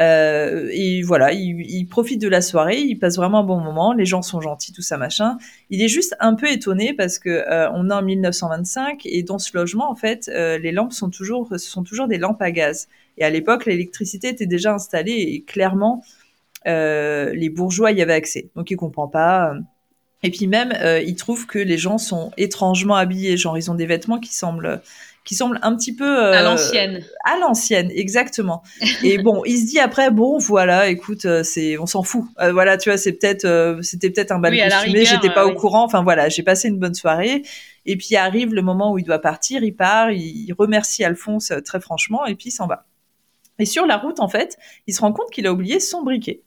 [0.00, 4.06] Euh, et voilà, il, profite de la soirée, il passe vraiment un bon moment, les
[4.06, 5.38] gens sont gentils, tout ça machin.
[5.70, 9.56] Il est juste un peu étonné parce que on est en 1925 et dans ce
[9.56, 12.88] logement en fait, les lampes sont toujours ce sont toujours des lampes à gaz.
[13.16, 16.23] Et à l'époque, l'électricité était déjà installée et clairement euh,
[16.66, 18.50] les bourgeois y avaient accès.
[18.56, 19.54] Donc il comprend pas.
[20.24, 23.74] Et puis même, euh, il trouve que les gens sont étrangement habillés, genre ils ont
[23.74, 24.80] des vêtements qui semblent
[25.26, 27.02] qui semblent un petit peu euh, à l'ancienne.
[27.24, 28.62] À l'ancienne, exactement.
[29.02, 32.24] et bon, il se dit après, bon, voilà, écoute, c'est, on s'en fout.
[32.38, 35.84] voilà, tu vois, c'est peut-être, c'était peut-être un bal oui, costumé, j'étais pas au courant.
[35.84, 37.42] Enfin voilà, j'ai passé une bonne soirée.
[37.86, 41.80] Et puis arrive le moment où il doit partir, il part, il remercie Alphonse très
[41.80, 42.86] franchement, et puis il s'en va.
[43.58, 46.42] Et sur la route, en fait, il se rend compte qu'il a oublié son briquet.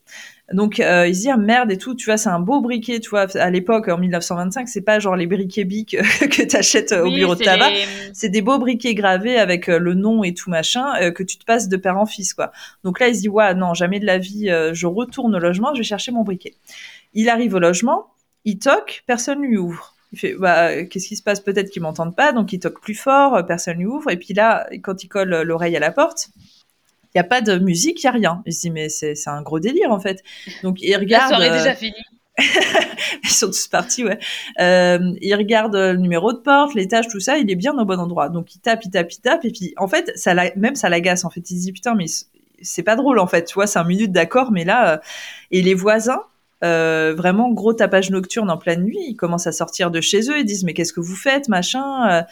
[0.52, 3.00] Donc euh, il se dit ah, merde et tout, tu vois, c'est un beau briquet,
[3.00, 3.26] tu vois.
[3.36, 5.90] À l'époque, en 1925, c'est pas genre les briquets bic
[6.30, 7.70] que t'achètes euh, au bureau de tabac.
[8.14, 11.44] C'est des beaux briquets gravés avec euh, le nom et tout machin que tu te
[11.44, 12.50] passes de père en fils, quoi.
[12.82, 15.74] Donc là, il se dit ouais, non, jamais de la vie, je retourne au logement,
[15.74, 16.54] je vais chercher mon briquet.
[17.12, 18.06] Il arrive au logement,
[18.44, 19.94] il toque, personne lui ouvre.
[20.12, 21.40] Il fait, bah, qu'est-ce qui se passe?
[21.40, 24.10] Peut-être qu'ils m'entendent pas, donc il toque plus fort, personne lui ouvre.
[24.10, 26.30] Et puis là, quand il colle l'oreille à la porte,
[27.18, 28.42] il y a pas de musique, il y a rien.
[28.46, 30.22] Il se dit mais c'est un gros délire en fait.
[30.62, 31.32] Donc il regarde.
[31.32, 31.94] La soirée déjà finie.
[33.24, 34.16] Ils sont tous partis, ouais.
[34.60, 37.98] Euh, il regarde le numéro de porte, l'étage, tout ça, il est bien au bon
[37.98, 38.28] endroit.
[38.28, 41.24] Donc il tape, il tape, il tape, et puis en fait, ça même ça l'agace.
[41.24, 42.04] En fait, il se dit putain, mais
[42.62, 43.44] c'est pas drôle en fait.
[43.44, 44.98] Tu vois, c'est un minute d'accord, mais là, euh,
[45.50, 46.22] et les voisins,
[46.62, 50.38] euh, vraiment gros tapage nocturne en pleine nuit, ils commencent à sortir de chez eux,
[50.38, 52.24] ils disent mais qu'est-ce que vous faites, machin.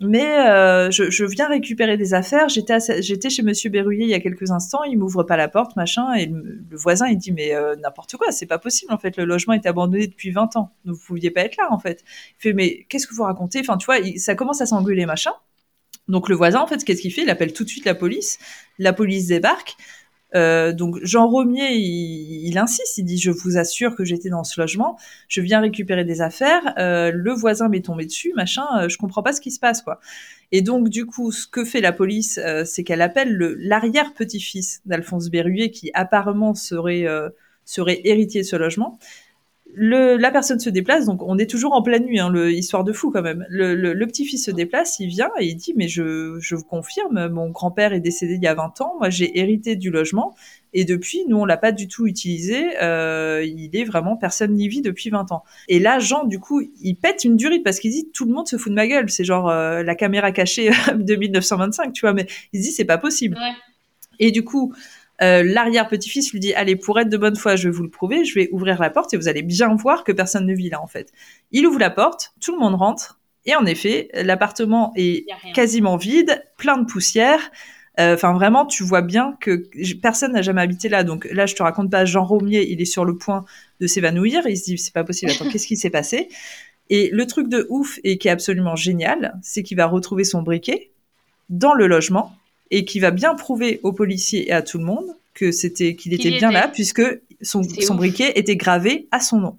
[0.00, 2.50] Mais euh, je, je, viens récupérer des affaires.
[2.50, 4.84] J'étais chez Monsieur Berruyer il y a quelques instants.
[4.84, 6.12] Il m'ouvre pas la porte, machin.
[6.14, 9.16] Et le, voisin il dit mais euh, n'importe quoi, c'est pas possible en fait.
[9.16, 10.72] Le logement est abandonné depuis 20 ans.
[10.84, 12.04] Vous pouviez pas être là en fait.
[12.38, 13.60] Il fait mais qu'est-ce que vous racontez?
[13.60, 15.32] Enfin tu vois, ça commence à s'engueuler machin.
[16.08, 17.22] Donc le voisin en fait qu'est-ce qu'il fait?
[17.22, 18.38] Il appelle tout de suite la police.
[18.78, 19.76] La police débarque.
[20.34, 24.60] Euh, donc Jean Romier, il, insiste, il dit je vous assure que j'étais dans ce
[24.60, 24.98] logement,
[25.28, 29.22] je viens récupérer des affaires, euh, le voisin m'est tombé dessus, machin, euh, je comprends
[29.22, 30.00] pas ce qui se passe quoi.
[30.52, 34.80] Et donc du coup, ce que fait la police, c'est qu'elle appelle le l'arrière petit-fils
[34.86, 37.04] d'Alphonse Berruyer qui apparemment serait
[37.64, 38.98] serait héritier de ce logement
[39.78, 42.82] le, la personne se déplace, donc on est toujours en pleine nuit, hein, le, histoire
[42.82, 43.44] de fou quand même.
[43.50, 47.28] Le, le, petit-fils se déplace, il vient et il dit mais je, je vous confirme,
[47.28, 50.34] mon grand-père est décédé il y a 20 ans, moi j'ai hérité du logement
[50.72, 54.66] et depuis nous on l'a pas du tout utilisé, euh, il est vraiment personne n'y
[54.66, 55.44] vit depuis 20 ans.
[55.68, 58.48] Et là Jean du coup il pète une durite parce qu'il dit tout le monde
[58.48, 62.14] se fout de ma gueule, c'est genre euh, la caméra cachée de 1925, tu vois,
[62.14, 63.36] mais il se dit c'est pas possible.
[64.20, 64.72] Et du coup
[65.22, 68.24] euh, l'arrière-petit-fils lui dit allez pour être de bonne foi je vais vous le prouver
[68.24, 70.82] je vais ouvrir la porte et vous allez bien voir que personne ne vit là
[70.82, 71.12] en fait
[71.52, 76.44] il ouvre la porte tout le monde rentre et en effet l'appartement est quasiment vide
[76.58, 77.50] plein de poussière
[77.98, 79.64] euh, Enfin, vraiment, tu vois bien que
[80.00, 81.02] personne n'a jamais habité là.
[81.02, 82.04] Donc là, je te raconte pas.
[82.04, 83.44] Jean Romier, il est sur le point
[83.80, 84.42] de s'évanouir.
[84.46, 85.32] Il se dit, c'est pas possible.
[85.32, 86.28] Attends, qu'est-ce qui s'est passé?
[86.90, 90.42] Et le truc de ouf et qui est absolument génial, c'est qu'il va retrouver son
[90.42, 90.90] briquet
[91.48, 92.36] dans le logement
[92.70, 96.14] et qui va bien prouver aux policiers et à tout le monde que c'était qu'il
[96.14, 97.02] était bien là puisque
[97.42, 99.56] son, son briquet était gravé à son nom.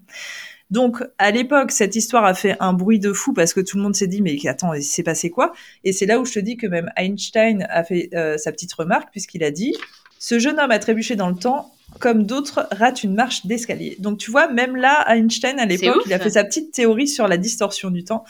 [0.69, 3.83] Donc à l'époque, cette histoire a fait un bruit de fou parce que tout le
[3.83, 5.53] monde s'est dit mais attends, il s'est passé quoi?
[5.83, 8.73] Et c'est là où je te dis que même Einstein a fait euh, sa petite
[8.73, 9.75] remarque puisqu'il a dit
[10.19, 13.95] ce jeune homme a trébuché dans le temps comme d'autres ratent une marche d'escalier.
[13.99, 17.27] Donc tu vois, même là, Einstein, à l'époque, il a fait sa petite théorie sur
[17.27, 18.25] la distorsion du temps.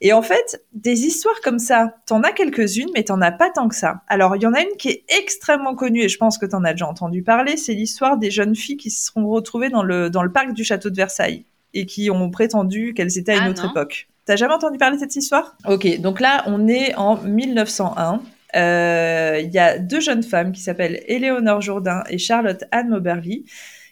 [0.00, 3.68] Et en fait, des histoires comme ça, t'en as quelques-unes, mais t'en as pas tant
[3.68, 4.02] que ça.
[4.06, 6.62] Alors, il y en a une qui est extrêmement connue, et je pense que t'en
[6.64, 10.08] as déjà entendu parler, c'est l'histoire des jeunes filles qui se seront retrouvées dans le,
[10.08, 11.44] dans le parc du château de Versailles,
[11.74, 14.08] et qui ont prétendu qu'elles étaient à une ah autre époque.
[14.24, 15.56] T'as jamais entendu parler de cette histoire?
[15.66, 18.20] Ok, donc là, on est en 1901.
[18.56, 23.44] Euh, il y a deux jeunes femmes qui s'appellent Éléonore Jourdain et Charlotte Anne Moberly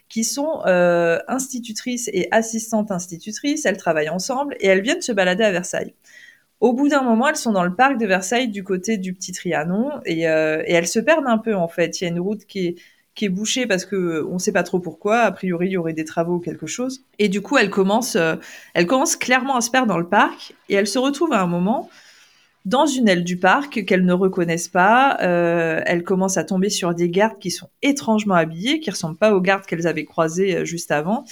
[0.09, 3.65] qui sont euh, institutrices et assistantes institutrices.
[3.65, 5.93] Elles travaillent ensemble et elles viennent se balader à Versailles.
[6.59, 9.31] Au bout d'un moment, elles sont dans le parc de Versailles du côté du Petit
[9.31, 12.01] Trianon et, euh, et elles se perdent un peu en fait.
[12.01, 12.75] Il y a une route qui est,
[13.13, 15.19] qui est bouchée parce que on sait pas trop pourquoi.
[15.19, 17.03] A priori, il y aurait des travaux ou quelque chose.
[17.19, 18.35] Et du coup, elles commencent, euh,
[18.73, 21.47] elles commencent clairement à se perdre dans le parc et elles se retrouvent à un
[21.47, 21.89] moment
[22.67, 25.17] dans une aile du parc qu'elles ne reconnaissent pas.
[25.21, 29.33] Euh, elles commencent à tomber sur des gardes qui sont étrangement habillés, qui ressemblent pas
[29.33, 31.23] aux gardes qu'elles avaient croisés euh, juste avant.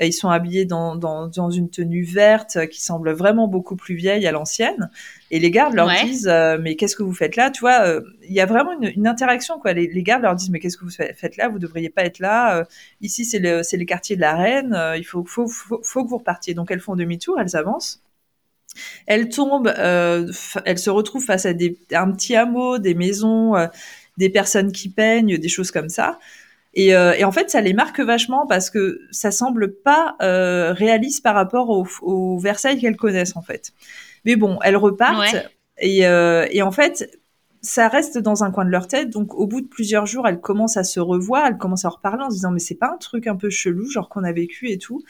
[0.00, 3.94] ils sont habillés dans, dans, dans, une tenue verte euh, qui semble vraiment beaucoup plus
[3.94, 4.90] vieille à l'ancienne.
[5.30, 7.52] Et les gardes leur disent euh, mais qu'est-ce que vous faites là?
[7.52, 9.72] Tu vois, il y a vraiment une, une interaction quoi.
[9.74, 11.48] Les, les, gardes leur disent mais qu'est-ce que vous faites là?
[11.48, 12.64] Vous devriez pas être là.
[13.00, 14.76] ici c'est le c'est les quartiers de la reine.
[14.96, 16.54] il faut, faut, faut, faut que vous repartiez.
[16.54, 18.02] Donc elles font demi-tour, elles avancent.
[19.06, 20.30] Elle tombe, euh,
[20.64, 23.66] elle se retrouve face à des, un petit hameau, des maisons, euh,
[24.16, 26.18] des personnes qui peignent, des choses comme ça.
[26.74, 30.72] Et, euh, et, en fait, ça les marque vachement parce que ça semble pas euh,
[30.72, 33.72] réaliste par rapport au, au Versailles qu'elles connaissent en fait.
[34.24, 35.36] Mais bon, elles repartent
[35.78, 37.10] et, et, en fait,
[37.62, 39.10] ça reste dans un coin de leur tête.
[39.10, 42.22] Donc, au bout de plusieurs jours, elles commencent à se revoir, elles commencent à reparler
[42.22, 44.70] en se disant mais c'est pas un truc un peu chelou, genre qu'on a vécu
[44.70, 45.02] et tout.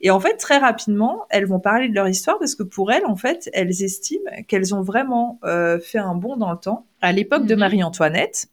[0.00, 3.06] Et en fait, très rapidement, elles vont parler de leur histoire parce que pour elles,
[3.06, 7.12] en fait, elles estiment qu'elles ont vraiment euh, fait un bond dans le temps à
[7.12, 7.60] l'époque de mhm.
[7.60, 8.48] Marie-Antoinette.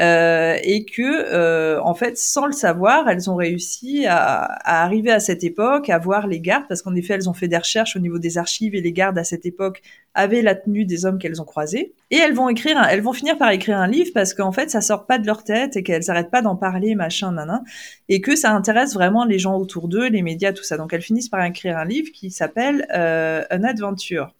[0.00, 5.10] Euh, et que euh, en fait, sans le savoir, elles ont réussi à, à, arriver
[5.10, 7.96] à cette époque, à voir les gardes, parce qu'en effet, elles ont fait des recherches
[7.96, 9.82] au niveau des archives et les gardes à cette époque
[10.14, 11.94] avaient la tenue des hommes qu'elles ont croisés.
[12.12, 14.80] Et elles vont écrire, elles vont finir par écrire un livre parce qu'en fait, ça
[14.80, 17.64] sort pas de leur tête et qu'elles arrêtent pas d'en parler, machin, nanan,
[18.08, 20.76] et que ça intéresse vraiment les gens autour d'eux, les médias, tout ça.
[20.76, 24.32] Donc elles finissent par écrire un livre qui s'appelle euh, An Adventure.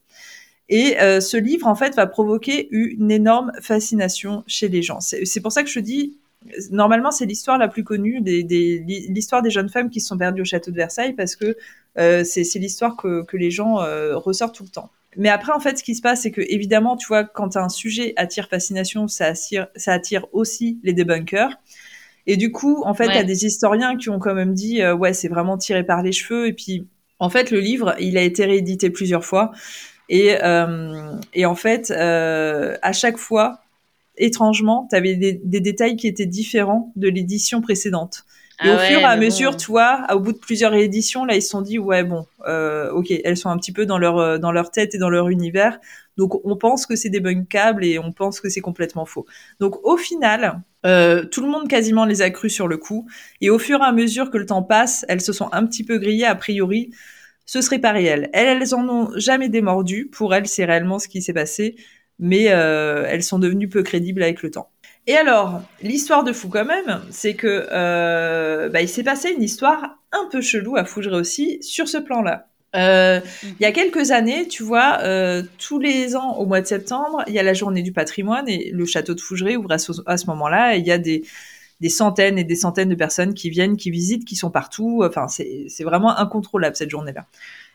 [0.69, 5.01] Et euh, ce livre, en fait, va provoquer une énorme fascination chez les gens.
[5.01, 6.19] C'est pour ça que je dis,
[6.71, 10.19] normalement, c'est l'histoire la plus connue, des, des l'histoire des jeunes femmes qui se sont
[10.19, 11.57] perdues au château de Versailles, parce que
[11.99, 14.91] euh, c'est l'histoire que, que, les gens euh, ressortent tout le temps.
[15.17, 17.69] Mais après, en fait, ce qui se passe, c'est que évidemment, tu vois, quand un
[17.69, 21.59] sujet attire fascination, ça attire, ça attire aussi les débunkers.
[22.27, 24.83] Et du coup, en fait, il y a des historiens qui ont quand même dit,
[24.83, 26.47] euh, ouais, c'est vraiment tiré par les cheveux.
[26.47, 26.87] Et puis,
[27.19, 29.51] en fait, le livre, il a été réédité plusieurs fois.
[30.09, 33.61] Et, euh, et en fait, euh, à chaque fois,
[34.17, 38.25] étrangement, tu avais des, des, détails qui étaient différents de l'édition précédente.
[38.65, 41.37] Et ah au fur et à mesure, tu vois, au bout de plusieurs éditions, là,
[41.37, 44.19] ils se sont dit, ouais, bon, euh, ok, elles sont un petit peu dans leur
[44.19, 45.79] euh, dans leur tête et dans leur univers.
[46.17, 49.27] Donc, on pense que c'est des câbles et on pense que c'est complètement faux.
[49.61, 53.07] Donc, au final, euh, tout le monde quasiment les a crus sur le coup.
[53.41, 55.85] Et au fur et à mesure que le temps passe, elles se sont un petit
[55.85, 56.91] peu grillées a priori
[57.49, 58.29] ce serait pas réel.
[58.35, 60.07] Elles, elles en ont jamais démordu.
[60.13, 61.77] Pour elles, c'est réellement ce qui s'est passé,
[62.19, 64.71] mais euh, elles sont devenues peu crédibles avec le temps.
[65.07, 69.43] Et alors, l'histoire de fou quand même, c'est que euh, bah, il s'est passé une
[69.43, 72.49] histoire un peu chelou à Fougeray aussi sur ce plan-là.
[72.77, 76.67] Euh, il y a quelques années, tu vois, euh, tous les ans au mois de
[76.67, 79.79] septembre, il y a la journée du patrimoine et le château de Fougeray ouvre à
[79.79, 80.77] ce, ce moment-là.
[80.77, 81.23] Il y a des
[81.81, 85.03] des centaines et des centaines de personnes qui viennent, qui visitent, qui sont partout.
[85.05, 87.27] Enfin, c'est vraiment incontrôlable cette journée-là.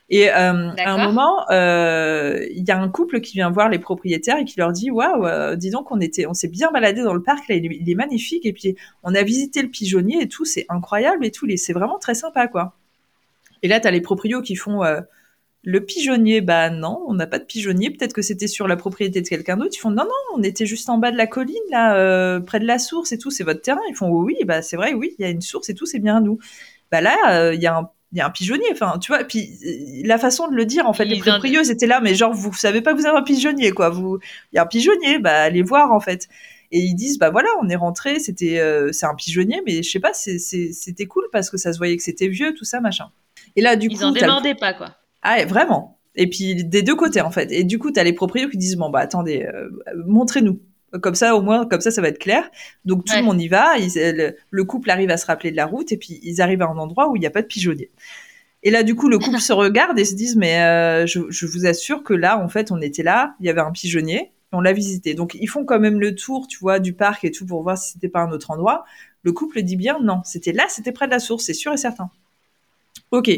[0.09, 3.79] Et euh, à un moment, euh, il y a un couple qui vient voir les
[3.79, 7.03] propriétaires et qui leur dit waouh, euh, dis donc on était, on s'est bien baladé
[7.03, 10.27] dans le parc là, il est, magnifique et puis on a visité le pigeonnier et
[10.27, 12.75] tout, c'est incroyable et tout, c'est vraiment très sympa quoi.
[13.63, 14.99] Et là, tu as les proprios qui font euh,
[15.65, 17.89] le pigeonnier, bah non, on n'a pas de pigeonnier.
[17.89, 19.71] Peut-être que c'était sur la propriété de quelqu'un d'autre.
[19.73, 22.59] Ils font non, non, on était juste en bas de la colline, là, euh, près
[22.59, 23.31] de la source et tout.
[23.31, 23.79] C'est votre terrain.
[23.89, 25.85] Ils font oui, oui, bah c'est vrai, oui, il y a une source et tout,
[25.85, 26.37] c'est bien à nous.
[26.91, 29.23] Bah là, euh, il y a un il y a un pigeonnier, enfin, tu vois,
[29.23, 32.31] puis euh, la façon de le dire, en fait, les proprios étaient là, mais genre,
[32.31, 33.89] vous savez pas que vous avez un pigeonnier, quoi.
[33.89, 34.19] Vous,
[34.51, 36.27] il y a un pigeonnier, bah allez voir, en fait.
[36.71, 38.61] Et ils disent, bah voilà, on est rentré, c'était,
[38.91, 42.03] c'est un pigeonnier, mais je sais pas, c'était cool parce que ça se voyait que
[42.03, 43.09] c'était vieux, tout ça, machin.
[43.55, 44.95] Et là, du coup, ils en démordaient pas, quoi.
[45.23, 45.97] Ah, vraiment.
[46.15, 47.51] Et puis des deux côtés en fait.
[47.51, 49.69] Et du coup, tu as les propriétaires qui disent bon bah attendez, euh,
[50.05, 50.59] montrez-nous.
[51.01, 52.51] Comme ça, au moins, comme ça, ça va être clair.
[52.85, 53.73] Donc tout le monde y va.
[53.77, 56.77] le, couple arrive à se rappeler de la route et puis ils arrivent à un
[56.77, 57.89] endroit où il n'y a pas de pigeonnier.
[58.61, 61.47] Et là, du coup, le couple se regarde et se disent mais euh, je, je,
[61.47, 64.33] vous assure que là, en fait, on était là, il y avait un pigeonnier.
[64.51, 65.15] on l'a visité.
[65.15, 67.75] Donc ils font quand même le tour, tu vois, du parc et tout pour voir
[67.77, 68.85] si c'était pas un autre endroit.
[69.23, 71.77] Le couple dit bien non, c'était là, c'était près de la source, c'est sûr et
[71.77, 72.11] certain.
[73.09, 73.29] Ok,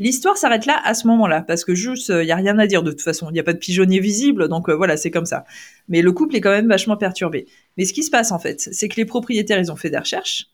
[0.00, 2.82] l'histoire s'arrête là à ce moment-là parce que juste il y a rien à dire
[2.82, 5.26] de toute façon, il n'y a pas de pigeonnier visible, donc euh, voilà, c'est comme
[5.26, 5.44] ça.
[5.88, 7.46] Mais le couple est quand même vachement perturbé.
[7.76, 9.98] Mais ce qui se passe en fait, c'est que les propriétaires ils ont fait des
[9.98, 10.46] recherches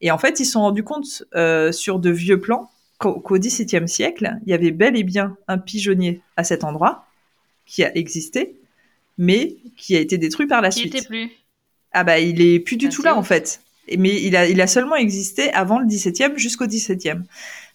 [0.00, 3.86] et en fait ils se sont rendus compte euh, sur de vieux plans qu'au XVIIe
[3.88, 7.04] siècle, il y avait bel et bien un pigeonnier à cet endroit
[7.66, 8.56] qui a existé,
[9.18, 10.94] mais qui a été détruit par la Qui suite.
[10.94, 11.30] était plus.
[11.92, 13.60] Ah bah il est plus du Ah, tout là en fait.
[13.98, 17.22] Mais il a, il a seulement existé avant le 17e jusqu'au 17e.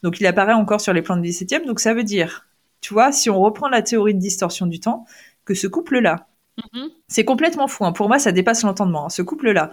[0.04, 1.66] Donc il apparaît encore sur les plans du 17e.
[1.66, 2.48] Donc ça veut dire,
[2.82, 5.06] tu vois, si on reprend la théorie de distorsion du temps,
[5.46, 6.28] que ce couple-là,
[6.74, 6.90] Mhm.
[7.08, 7.86] c'est complètement fou.
[7.86, 7.94] hein.
[7.94, 9.06] Pour moi, ça dépasse l'entendement.
[9.06, 9.10] hein.
[9.10, 9.72] Ce couple-là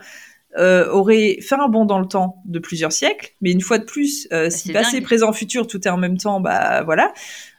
[0.58, 3.84] euh, aurait fait un bond dans le temps de plusieurs siècles, mais une fois de
[3.84, 5.04] plus, euh, si c'est passé, dingue.
[5.04, 7.12] présent, futur, tout est en même temps, bah voilà.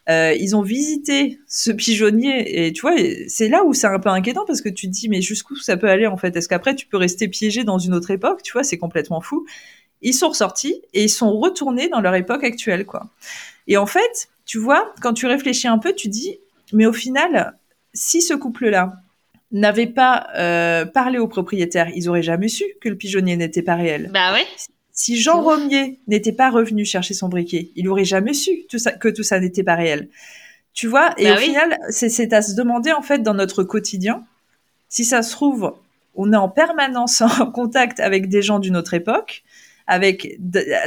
[0.09, 2.95] Euh, ils ont visité ce pigeonnier et tu vois,
[3.27, 5.77] c'est là où c'est un peu inquiétant parce que tu te dis mais jusqu'où ça
[5.77, 6.35] peut aller en fait?
[6.35, 8.41] Est-ce qu'après tu peux rester piégé dans une autre époque?
[8.43, 9.45] Tu vois, c'est complètement fou.
[10.01, 13.07] Ils sont ressortis et ils sont retournés dans leur époque actuelle quoi.
[13.67, 16.39] Et en fait, tu vois, quand tu réfléchis un peu, tu dis
[16.73, 17.55] mais au final,
[17.93, 18.93] si ce couple-là
[19.51, 23.75] n'avait pas euh, parlé aux propriétaires, ils auraient jamais su que le pigeonnier n'était pas
[23.75, 24.09] réel.
[24.13, 24.45] Bah ouais.
[24.91, 25.41] Si Jean.
[25.41, 29.23] Romier n'était pas revenu chercher son briquet, il aurait jamais su tout ça, que tout
[29.23, 30.09] ça n'était pas réel.
[30.73, 31.45] Tu vois Et Bah au oui.
[31.45, 34.23] final, c'est à se demander en fait dans notre quotidien,
[34.89, 35.73] si ça se trouve,
[36.15, 39.43] on est en permanence en contact avec des gens d'une autre époque,
[39.89, 40.37] avec,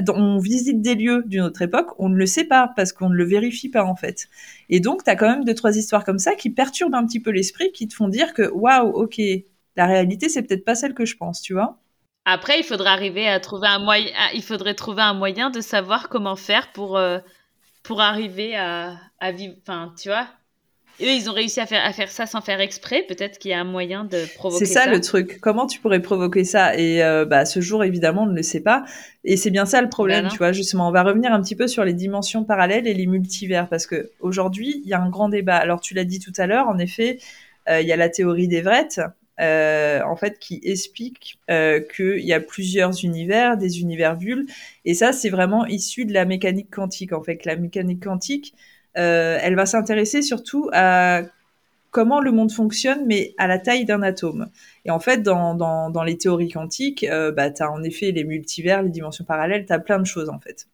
[0.09, 3.17] on visite des lieux d'une autre époque, on ne le sait pas parce qu'on ne
[3.17, 4.29] le vérifie pas en fait.
[4.71, 7.19] Et donc, tu as quand même deux trois histoires comme ça qui perturbent un petit
[7.19, 9.21] peu l'esprit, qui te font dire que waouh, ok,
[9.77, 11.81] la réalité c'est peut-être pas celle que je pense, tu vois
[12.25, 14.13] Après, il faudra arriver à trouver un moyen.
[14.35, 17.19] Il faudrait trouver un moyen de savoir comment faire pour euh,
[17.83, 19.57] pour arriver à, à vivre.
[19.63, 20.29] Enfin, tu vois.
[21.03, 23.05] Eux, ils ont réussi à faire à faire ça sans faire exprès.
[23.09, 25.39] Peut-être qu'il y a un moyen de provoquer C'est ça, le truc.
[25.41, 26.77] Comment tu pourrais provoquer ça?
[26.77, 28.85] Et euh, bah, ce jour, évidemment, on ne le sait pas.
[29.25, 30.53] Et c'est bien ça le problème, tu vois.
[30.53, 33.87] Justement, on va revenir un petit peu sur les dimensions parallèles et les multivers, parce
[33.87, 35.57] que aujourd'hui, il y a un grand débat.
[35.57, 37.19] Alors, tu l'as dit tout à l'heure, en effet,
[37.69, 39.01] euh, il y a la théorie d'Everett,
[39.41, 44.47] euh, en fait, qui explique euh, qu'il y a plusieurs univers, des univers bulles.
[44.85, 47.13] Et ça, c'est vraiment issu de la mécanique quantique.
[47.13, 48.55] En fait, la mécanique quantique,
[48.95, 51.22] elle va s'intéresser surtout à
[51.90, 54.49] comment le monde fonctionne, mais à la taille d'un atome.
[54.86, 58.12] Et en fait, dans, dans, dans les théories quantiques, euh, bah, tu as en effet
[58.12, 60.66] les multivers, les dimensions parallèles, tu as plein de choses en fait.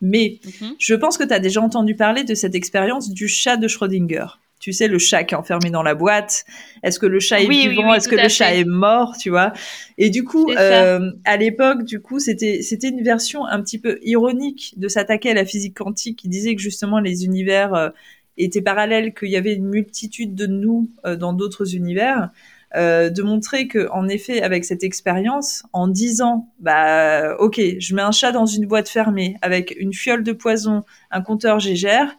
[0.00, 0.74] Mais Mhm.
[0.78, 4.26] je pense que tu as déjà entendu parler de cette expérience du chat de Schrödinger.
[4.60, 6.44] Tu sais, le chat qui est enfermé dans la boîte.
[6.82, 7.90] Est-ce que le chat est Oui, vivant?
[7.90, 8.60] oui, Est-ce que le chat fait.
[8.60, 9.16] est mort?
[9.18, 9.52] Tu vois?
[9.98, 13.98] Et du coup, euh, à l'époque, du coup, c'était c'était une version un petit peu
[14.02, 17.90] ironique de s'attaquer à la physique quantique qui disait que justement les univers euh,
[18.36, 22.30] étaient parallèles, qu'il y avait une multitude de nous euh, dans d'autres univers.
[22.76, 28.02] Euh, de montrer que en effet avec cette expérience en disant bah ok je mets
[28.02, 32.14] un chat dans une boîte fermée avec une fiole de poison un compteur Gégère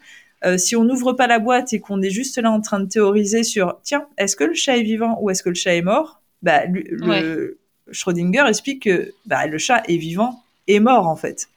[0.46, 2.88] euh, si on n'ouvre pas la boîte et qu'on est juste là en train de
[2.88, 5.82] théoriser sur tiens est-ce que le chat est vivant ou est-ce que le chat est
[5.82, 7.58] mort bah lui- le
[7.92, 11.50] Schrödinger explique que bah, le chat est vivant et mort en fait.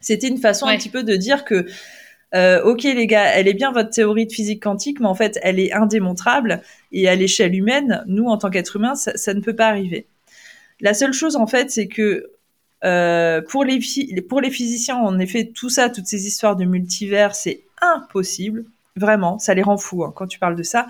[0.00, 1.66] C'était une façon un petit peu de dire que
[2.34, 5.38] euh, ok les gars, elle est bien votre théorie de physique quantique, mais en fait
[5.42, 6.62] elle est indémontrable
[6.92, 10.06] et à l'échelle humaine, nous en tant qu'êtres humains, ça, ça ne peut pas arriver.
[10.80, 12.30] La seule chose en fait, c'est que
[12.84, 13.78] euh, pour les
[14.28, 18.64] pour les physiciens, en effet, tout ça, toutes ces histoires de multivers, c'est impossible,
[18.96, 20.86] vraiment, ça les rend fous hein, quand tu parles de ça.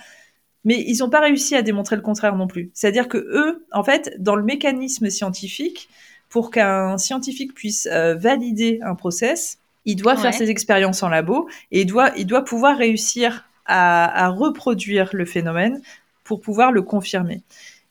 [0.64, 2.70] Mais ils n'ont pas réussi à démontrer le contraire non plus.
[2.74, 5.88] C'est-à-dire que eux, en fait, dans le mécanisme scientifique,
[6.28, 11.48] pour qu'un scientifique puisse euh, valider un process, il doit faire ses expériences en labo
[11.72, 15.80] et il doit, il doit pouvoir réussir à, à reproduire le phénomène
[16.22, 17.42] pour pouvoir le confirmer.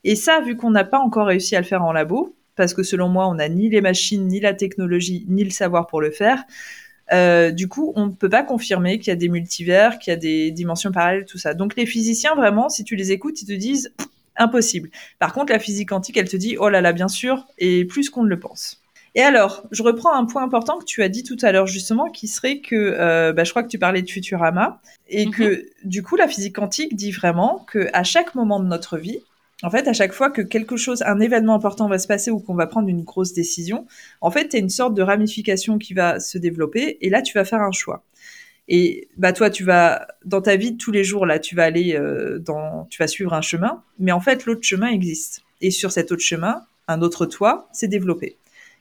[0.04, 2.82] Et ça, vu qu'on n'a pas encore réussi à le faire en labo, parce que
[2.82, 6.10] selon moi, on n'a ni les machines, ni la technologie, ni le savoir pour le
[6.10, 6.44] faire,
[7.10, 10.14] euh, du coup, on ne peut pas confirmer qu'il y a des multivers, qu'il y
[10.14, 11.54] a des dimensions parallèles, tout ça.
[11.54, 13.94] Donc les physiciens, vraiment, si tu les écoutes, ils te disent
[14.36, 14.90] impossible.
[15.18, 18.10] Par contre, la physique quantique, elle te dit oh là là, bien sûr, et plus
[18.10, 18.82] qu'on ne le pense.
[19.14, 22.10] Et alors, je reprends un point important que tu as dit tout à l'heure justement,
[22.10, 25.32] qui serait que, euh, bah, je crois que tu parlais de Futurama, et Mhm.
[25.32, 29.20] que du coup, la physique quantique dit vraiment que à chaque moment de notre vie,
[29.62, 32.40] en fait, à chaque fois que quelque chose, un événement important va se passer ou
[32.40, 33.86] qu'on va prendre une grosse décision,
[34.20, 37.34] en fait, tu as une sorte de ramification qui va se développer, et là, tu
[37.36, 38.04] vas faire un choix.
[38.68, 41.64] Et bah toi, tu vas dans ta vie de tous les jours là, tu vas
[41.64, 45.42] aller euh, dans, tu vas suivre un chemin, mais en fait, l'autre chemin existe.
[45.60, 48.36] Et sur cet autre chemin, un autre toi s'est développé.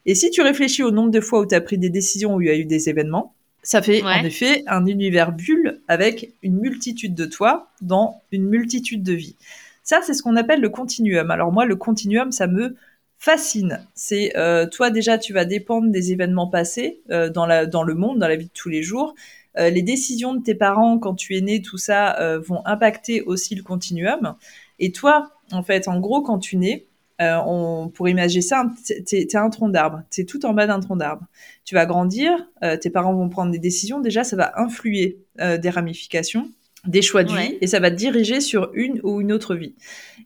[0.05, 2.41] Et si tu réfléchis au nombre de fois où tu as pris des décisions, où
[2.41, 4.13] il y a eu des événements, ça fait Ouais.
[4.21, 9.35] en effet un univers bulle avec une multitude de toi dans une multitude de vies.
[9.89, 11.31] Ça, c'est ce qu'on appelle le continuum.
[11.31, 12.75] Alors moi, le continuum, ça me
[13.17, 13.79] fascine.
[13.95, 18.27] C'est euh, toi déjà, tu vas dépendre des événements passés euh, dans, le monde, dans
[18.27, 19.15] la vie de tous les jours.
[19.57, 23.55] Euh, les décisions de tes parents quand tu es né, tout ça, vont impacter aussi
[23.55, 24.35] le continuum.
[24.77, 26.85] Et toi, en fait, en gros, quand tu nais,
[27.19, 30.03] on, pour imaginer ça, t'es es un tronc d'arbre.
[30.11, 31.25] T'es tout en bas d'un tronc d'arbre.
[31.65, 32.47] Tu vas grandir,
[32.79, 34.01] tes parents vont prendre des décisions.
[34.01, 36.47] Déjà, ça va influer des ramifications
[36.87, 39.75] des choix de vie et ça va te diriger sur une ou une autre vie.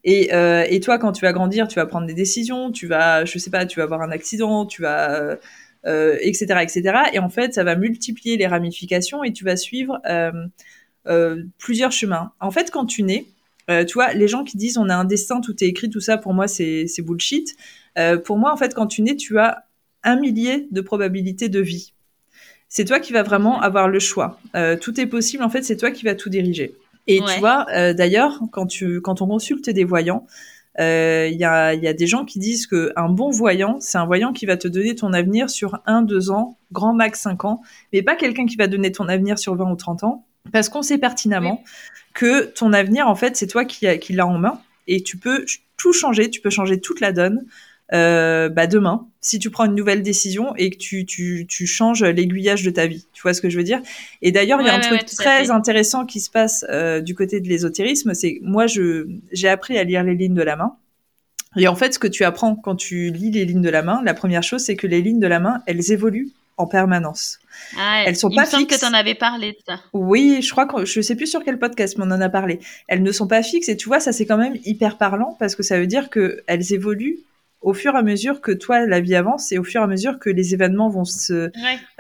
[0.04, 3.26] Et, euh, et toi, quand tu vas grandir, tu vas prendre des décisions, tu vas,
[3.26, 5.38] je sais pas, tu vas avoir un accident, tu vas,
[5.86, 6.82] euh, etc., etc.
[7.14, 10.32] Et en fait, ça va multiplier les ramifications et tu vas suivre euh,
[11.08, 12.32] euh plusieurs chemins.
[12.39, 13.26] En fait, quand tu nais,
[13.70, 15.99] euh, tu vois, les gens qui disent on a un destin, tout est écrit, tout
[15.99, 17.56] ça, pour moi, c'est bullshit.
[17.97, 19.66] Euh, pour moi, en fait, quand tu nais, tu as
[20.04, 21.93] un millier de probabilités de vie
[22.74, 24.39] c'est toi qui vas vraiment avoir le choix.
[24.55, 26.74] Euh, tout est possible, en fait, c'est toi qui vas tout diriger.
[27.05, 30.26] Et tu vois, euh, d'ailleurs, quand tu quand on consulte des voyants,
[30.80, 33.99] euh, il y, a, y a des gens qui disent que un bon voyant, c'est
[33.99, 37.45] un voyant qui va te donner ton avenir sur 1, 2 ans, grand max 5
[37.45, 37.61] ans,
[37.91, 40.82] mais pas quelqu'un qui va donner ton avenir sur 20 ou 30 ans, parce qu'on
[40.82, 41.63] sait pertinemment
[42.15, 45.45] que ton avenir, en fait, c'est toi qui, qui l'as en main, et tu peux
[45.78, 47.45] tout changer, tu peux changer toute la donne
[47.94, 52.04] euh, bah demain, si tu prends une nouvelle décision et que tu, tu, tu changes
[52.04, 53.06] l'aiguillage de ta vie.
[53.14, 53.82] Tu vois ce que je veux dire?
[54.22, 57.39] Et d'ailleurs, il y a un truc très intéressant qui se passe euh, du côté
[57.39, 60.76] de l'ésotérisme, c'est moi, je j'ai appris à lire les lignes de la main.
[61.56, 64.02] Et en fait, ce que tu apprends quand tu lis les lignes de la main,
[64.04, 67.39] la première chose, c'est que les lignes de la main, elles évoluent en permanence.
[67.78, 69.80] Ah, elles sont il pas me semble que tu en avais parlé de ça.
[69.94, 72.60] Oui, je crois que je sais plus sur quel podcast, mais on en a parlé.
[72.88, 75.56] Elles ne sont pas fixes et tu vois, ça c'est quand même hyper parlant parce
[75.56, 77.20] que ça veut dire que elles évoluent
[77.64, 79.88] au fur et à mesure que toi la vie avance et au fur et à
[79.88, 81.49] mesure que les événements vont se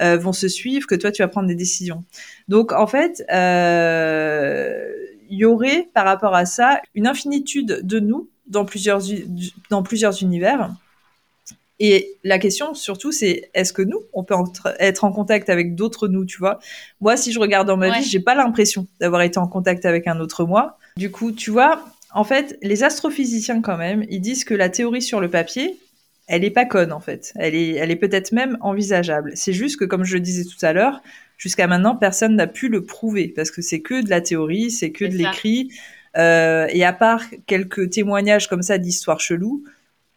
[0.01, 2.03] euh, vont se suivre, que toi tu vas prendre des décisions.
[2.47, 4.91] Donc en fait, euh,
[5.29, 9.01] il y aurait par rapport à ça une infinitude de nous dans plusieurs
[9.69, 10.69] dans plusieurs univers.
[11.79, 14.35] Et la question surtout, c'est est-ce que nous, on peut
[14.79, 16.59] être en contact avec d'autres nous, tu vois?
[17.01, 20.07] Moi, si je regarde dans ma vie, j'ai pas l'impression d'avoir été en contact avec
[20.07, 20.77] un autre moi.
[20.97, 21.83] Du coup, tu vois,
[22.13, 25.79] en fait, les astrophysiciens quand même, ils disent que la théorie sur le papier,
[26.27, 27.33] elle est pas conne en fait.
[27.35, 29.31] Elle est, elle est peut-être même envisageable.
[29.35, 31.01] C'est juste que, comme je le disais tout à l'heure,
[31.37, 34.91] jusqu'à maintenant, personne n'a pu le prouver parce que c'est que de la théorie, c'est
[34.91, 35.71] que de l'écrit.
[36.15, 39.63] Euh, et à part quelques témoignages comme ça d'histoires cheloues,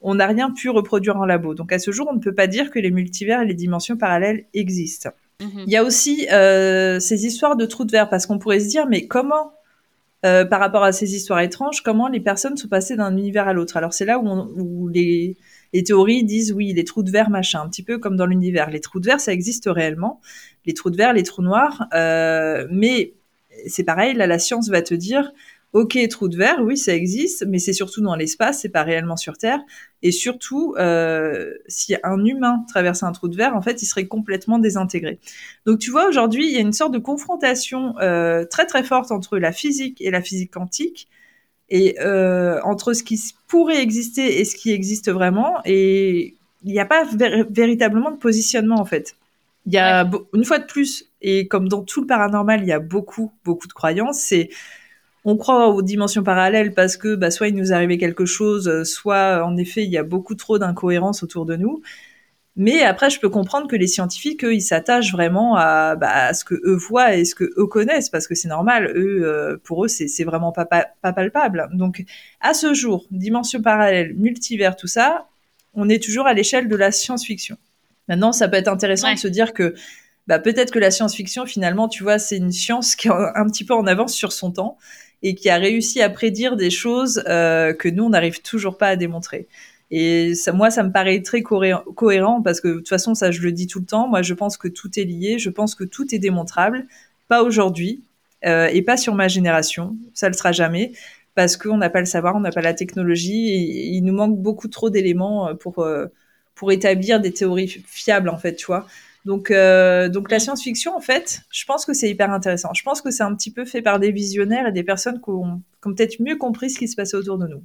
[0.02, 1.54] on n'a rien pu reproduire en labo.
[1.54, 3.96] Donc à ce jour, on ne peut pas dire que les multivers et les dimensions
[3.96, 5.10] parallèles existent.
[5.40, 5.64] Mhm.
[5.66, 8.68] Il y a aussi euh, ces histoires de trous de verre parce qu'on pourrait se
[8.68, 9.52] dire mais comment
[10.24, 13.52] euh, par rapport à ces histoires étranges, comment les personnes sont passées d'un univers à
[13.52, 13.76] l'autre?
[13.76, 15.36] Alors c'est là où, les,
[15.84, 18.70] théories disent oui, les trous de verre, machin, un petit peu comme dans l'univers.
[18.70, 20.20] Les trous de verre, ça existe réellement.
[20.64, 23.14] Les trous de verre, les trous noirs, euh, mais
[23.66, 25.32] c'est pareil, là la science va te dire
[25.76, 29.18] Ok, trou de verre, oui, ça existe, mais c'est surtout dans l'espace, c'est pas réellement
[29.18, 29.60] sur Terre.
[30.00, 34.06] Et surtout, euh, si un humain traversait un trou de verre, en fait, il serait
[34.06, 35.18] complètement désintégré.
[35.66, 39.12] Donc, tu vois, aujourd'hui, il y a une sorte de confrontation euh, très très forte
[39.12, 41.08] entre la physique et la physique quantique,
[41.68, 45.58] et euh, entre ce qui pourrait exister et ce qui existe vraiment.
[45.66, 47.04] Et il n'y a pas
[47.50, 49.14] véritablement de positionnement, en fait.
[49.66, 52.72] Il y a une fois de plus, et comme dans tout le paranormal, il y
[52.72, 54.20] a beaucoup beaucoup de croyances.
[54.20, 54.48] C'est
[55.26, 58.84] on croit aux dimensions parallèles parce que bah, soit il nous arrivait quelque chose, euh,
[58.84, 61.82] soit en effet il y a beaucoup trop d'incohérences autour de nous.
[62.54, 66.42] Mais après, je peux comprendre que les scientifiques, eux, ils s'attachent vraiment à, bah, ce
[66.42, 68.90] que eux voient et ce que eux connaissent, parce que c'est normal.
[68.96, 71.68] Eux, euh, pour eux, c'est vraiment pas, pas, palpable.
[71.74, 72.04] Donc,
[72.40, 75.26] à ce jour, dimensions parallèles, multivers, tout ça,
[75.74, 77.58] on est toujours à l'échelle de la science-fiction.
[78.08, 79.74] Maintenant, ça peut être intéressant de se dire que
[80.26, 83.64] bah, peut-être que la science-fiction, finalement, tu vois, c'est une science qui est un petit
[83.64, 84.78] peu en avance sur son temps
[85.26, 88.86] et qui a réussi à prédire des choses euh, que nous, on n'arrive toujours pas
[88.86, 89.48] à démontrer.
[89.90, 93.42] Et ça, moi, ça me paraît très cohérent parce que de toute façon, ça, je
[93.42, 94.06] le dis tout le temps.
[94.06, 95.40] Moi, je pense que tout est lié.
[95.40, 96.86] Je pense que tout est démontrable.
[97.26, 98.04] Pas aujourd'hui
[98.44, 99.96] euh, et pas sur ma génération.
[100.14, 100.92] Ça le sera jamais
[101.34, 103.50] parce qu'on n'a pas le savoir, on n'a pas la technologie.
[103.50, 106.06] Et, il nous manque beaucoup trop d'éléments pour euh,
[106.54, 108.86] pour établir des théories fiables, en fait, tu vois.
[109.26, 112.72] Donc, euh, donc la science-fiction, en fait, je pense que c'est hyper intéressant.
[112.74, 115.30] Je pense que c'est un petit peu fait par des visionnaires et des personnes qui
[115.30, 117.64] ont, peut-être mieux compris ce qui se passait autour de nous.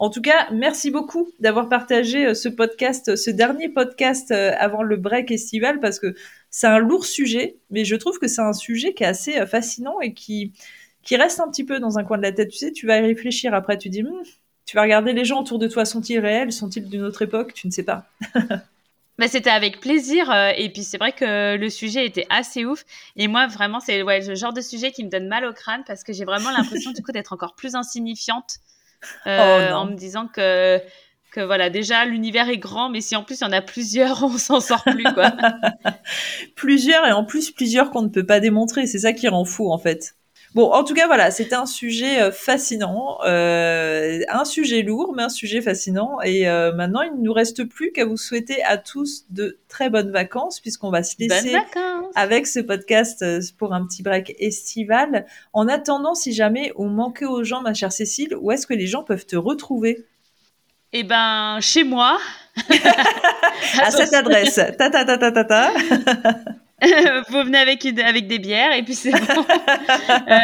[0.00, 4.82] En tout cas, merci beaucoup d'avoir partagé euh, ce podcast, ce dernier podcast euh, avant
[4.82, 6.16] le break estival, parce que
[6.50, 10.00] c'est un lourd sujet, mais je trouve que c'est un sujet qui est assez fascinant
[10.00, 10.52] et qui,
[11.04, 12.48] qui reste un petit peu dans un coin de la tête.
[12.50, 14.22] Tu sais, tu vas y réfléchir après, tu dis, hmm,
[14.66, 17.68] tu vas regarder les gens autour de toi, sont-ils réels, sont-ils d'une autre époque Tu
[17.68, 18.04] ne sais pas.
[19.18, 20.30] Bah, c'était avec plaisir.
[20.30, 22.84] Euh, et puis, c'est vrai que le sujet était assez ouf.
[23.16, 25.84] Et moi, vraiment, c'est ouais, le genre de sujet qui me donne mal au crâne
[25.86, 28.58] parce que j'ai vraiment l'impression, du coup, d'être encore plus insignifiante
[29.26, 30.80] euh, oh en me disant que
[31.32, 34.22] que voilà, déjà l'univers est grand, mais si en plus il y en a plusieurs,
[34.22, 35.32] on s'en sort plus quoi.
[36.56, 39.72] plusieurs et en plus plusieurs qu'on ne peut pas démontrer, c'est ça qui rend fou
[39.72, 40.14] en fait.
[40.54, 45.22] Bon, en tout cas, voilà, c'était un sujet euh, fascinant, euh, un sujet lourd, mais
[45.22, 46.20] un sujet fascinant.
[46.22, 49.88] Et euh, maintenant, il ne nous reste plus qu'à vous souhaiter à tous de très
[49.88, 51.56] bonnes vacances, puisqu'on va se laisser
[52.14, 53.24] avec ce podcast
[53.56, 55.24] pour un petit break estival.
[55.54, 58.86] En attendant, si jamais on manquait aux gens, ma chère Cécile, où est-ce que les
[58.86, 60.04] gens peuvent te retrouver?
[60.92, 62.18] Eh ben, chez moi.
[63.80, 64.56] à cette adresse.
[64.76, 65.72] Ta ta ta ta ta ta.
[67.28, 69.18] vous venez avec, avec des bières et puis c'est bon.
[70.28, 70.40] euh,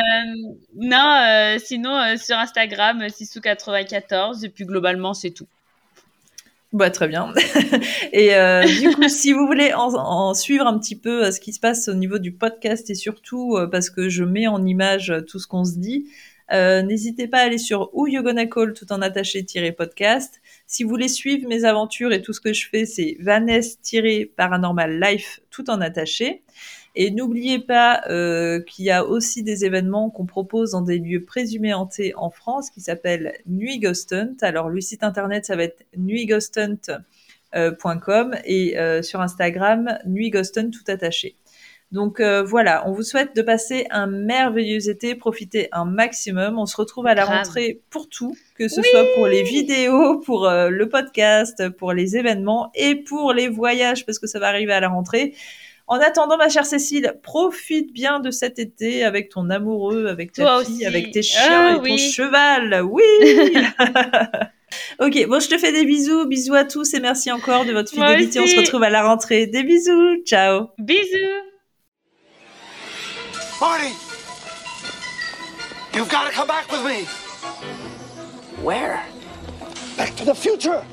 [0.77, 5.47] non, euh, sinon euh, sur Instagram, Sissou94 et puis globalement c'est tout.
[6.73, 7.33] Bah, très bien.
[8.13, 8.31] et
[8.81, 11.89] du coup, si vous voulez en, en, suivre un petit peu ce qui se passe
[11.89, 15.65] au niveau du podcast et surtout parce que je mets en image tout ce qu'on
[15.65, 16.11] se dit,
[16.53, 20.43] n'hésitez pas à aller sur Who You Gonna Call tout en attaché-podcast.
[20.71, 25.41] Si vous voulez suivre mes aventures et tout ce que je fais, c'est Vanessa-Paranormal Life
[25.51, 26.43] tout en attaché.
[26.95, 31.25] Et n'oubliez pas euh, qu'il y a aussi des événements qu'on propose dans des lieux
[31.25, 34.37] présumés hantés en France qui s'appellent Nuit Ghost Hunt.
[34.43, 40.71] Alors le site internet ça va être nuitghosthunt.com et euh, sur Instagram Nuit Ghost Hunt
[40.71, 41.39] tout attaché.
[41.91, 46.59] Donc euh, voilà, on vous souhaite de passer un merveilleux été, profiter un maximum.
[46.59, 50.47] On se retrouve à la rentrée pour tout, que ce soit pour les vidéos, pour
[50.47, 54.75] euh, le podcast, pour les événements et pour les voyages, parce que ça va arriver
[54.75, 55.35] à la rentrée.
[55.87, 60.63] En attendant, ma chère Cécile, profite bien de cet été avec ton amoureux, avec ta
[60.63, 62.83] fille, avec tes chiens ah et ton cheval.
[62.83, 63.03] Oui.
[65.01, 67.91] ok, bon, je te fais des bisous, bisous à tous et merci encore de votre
[67.91, 68.41] fidélité.
[68.41, 69.47] On se retrouve à la rentrée.
[69.47, 70.67] Des bisous, ciao.
[70.77, 71.49] Bisous.
[73.61, 73.89] Marty!
[75.93, 77.05] You've got to come back with me!
[78.63, 79.05] Where?
[79.97, 80.85] Back to the future!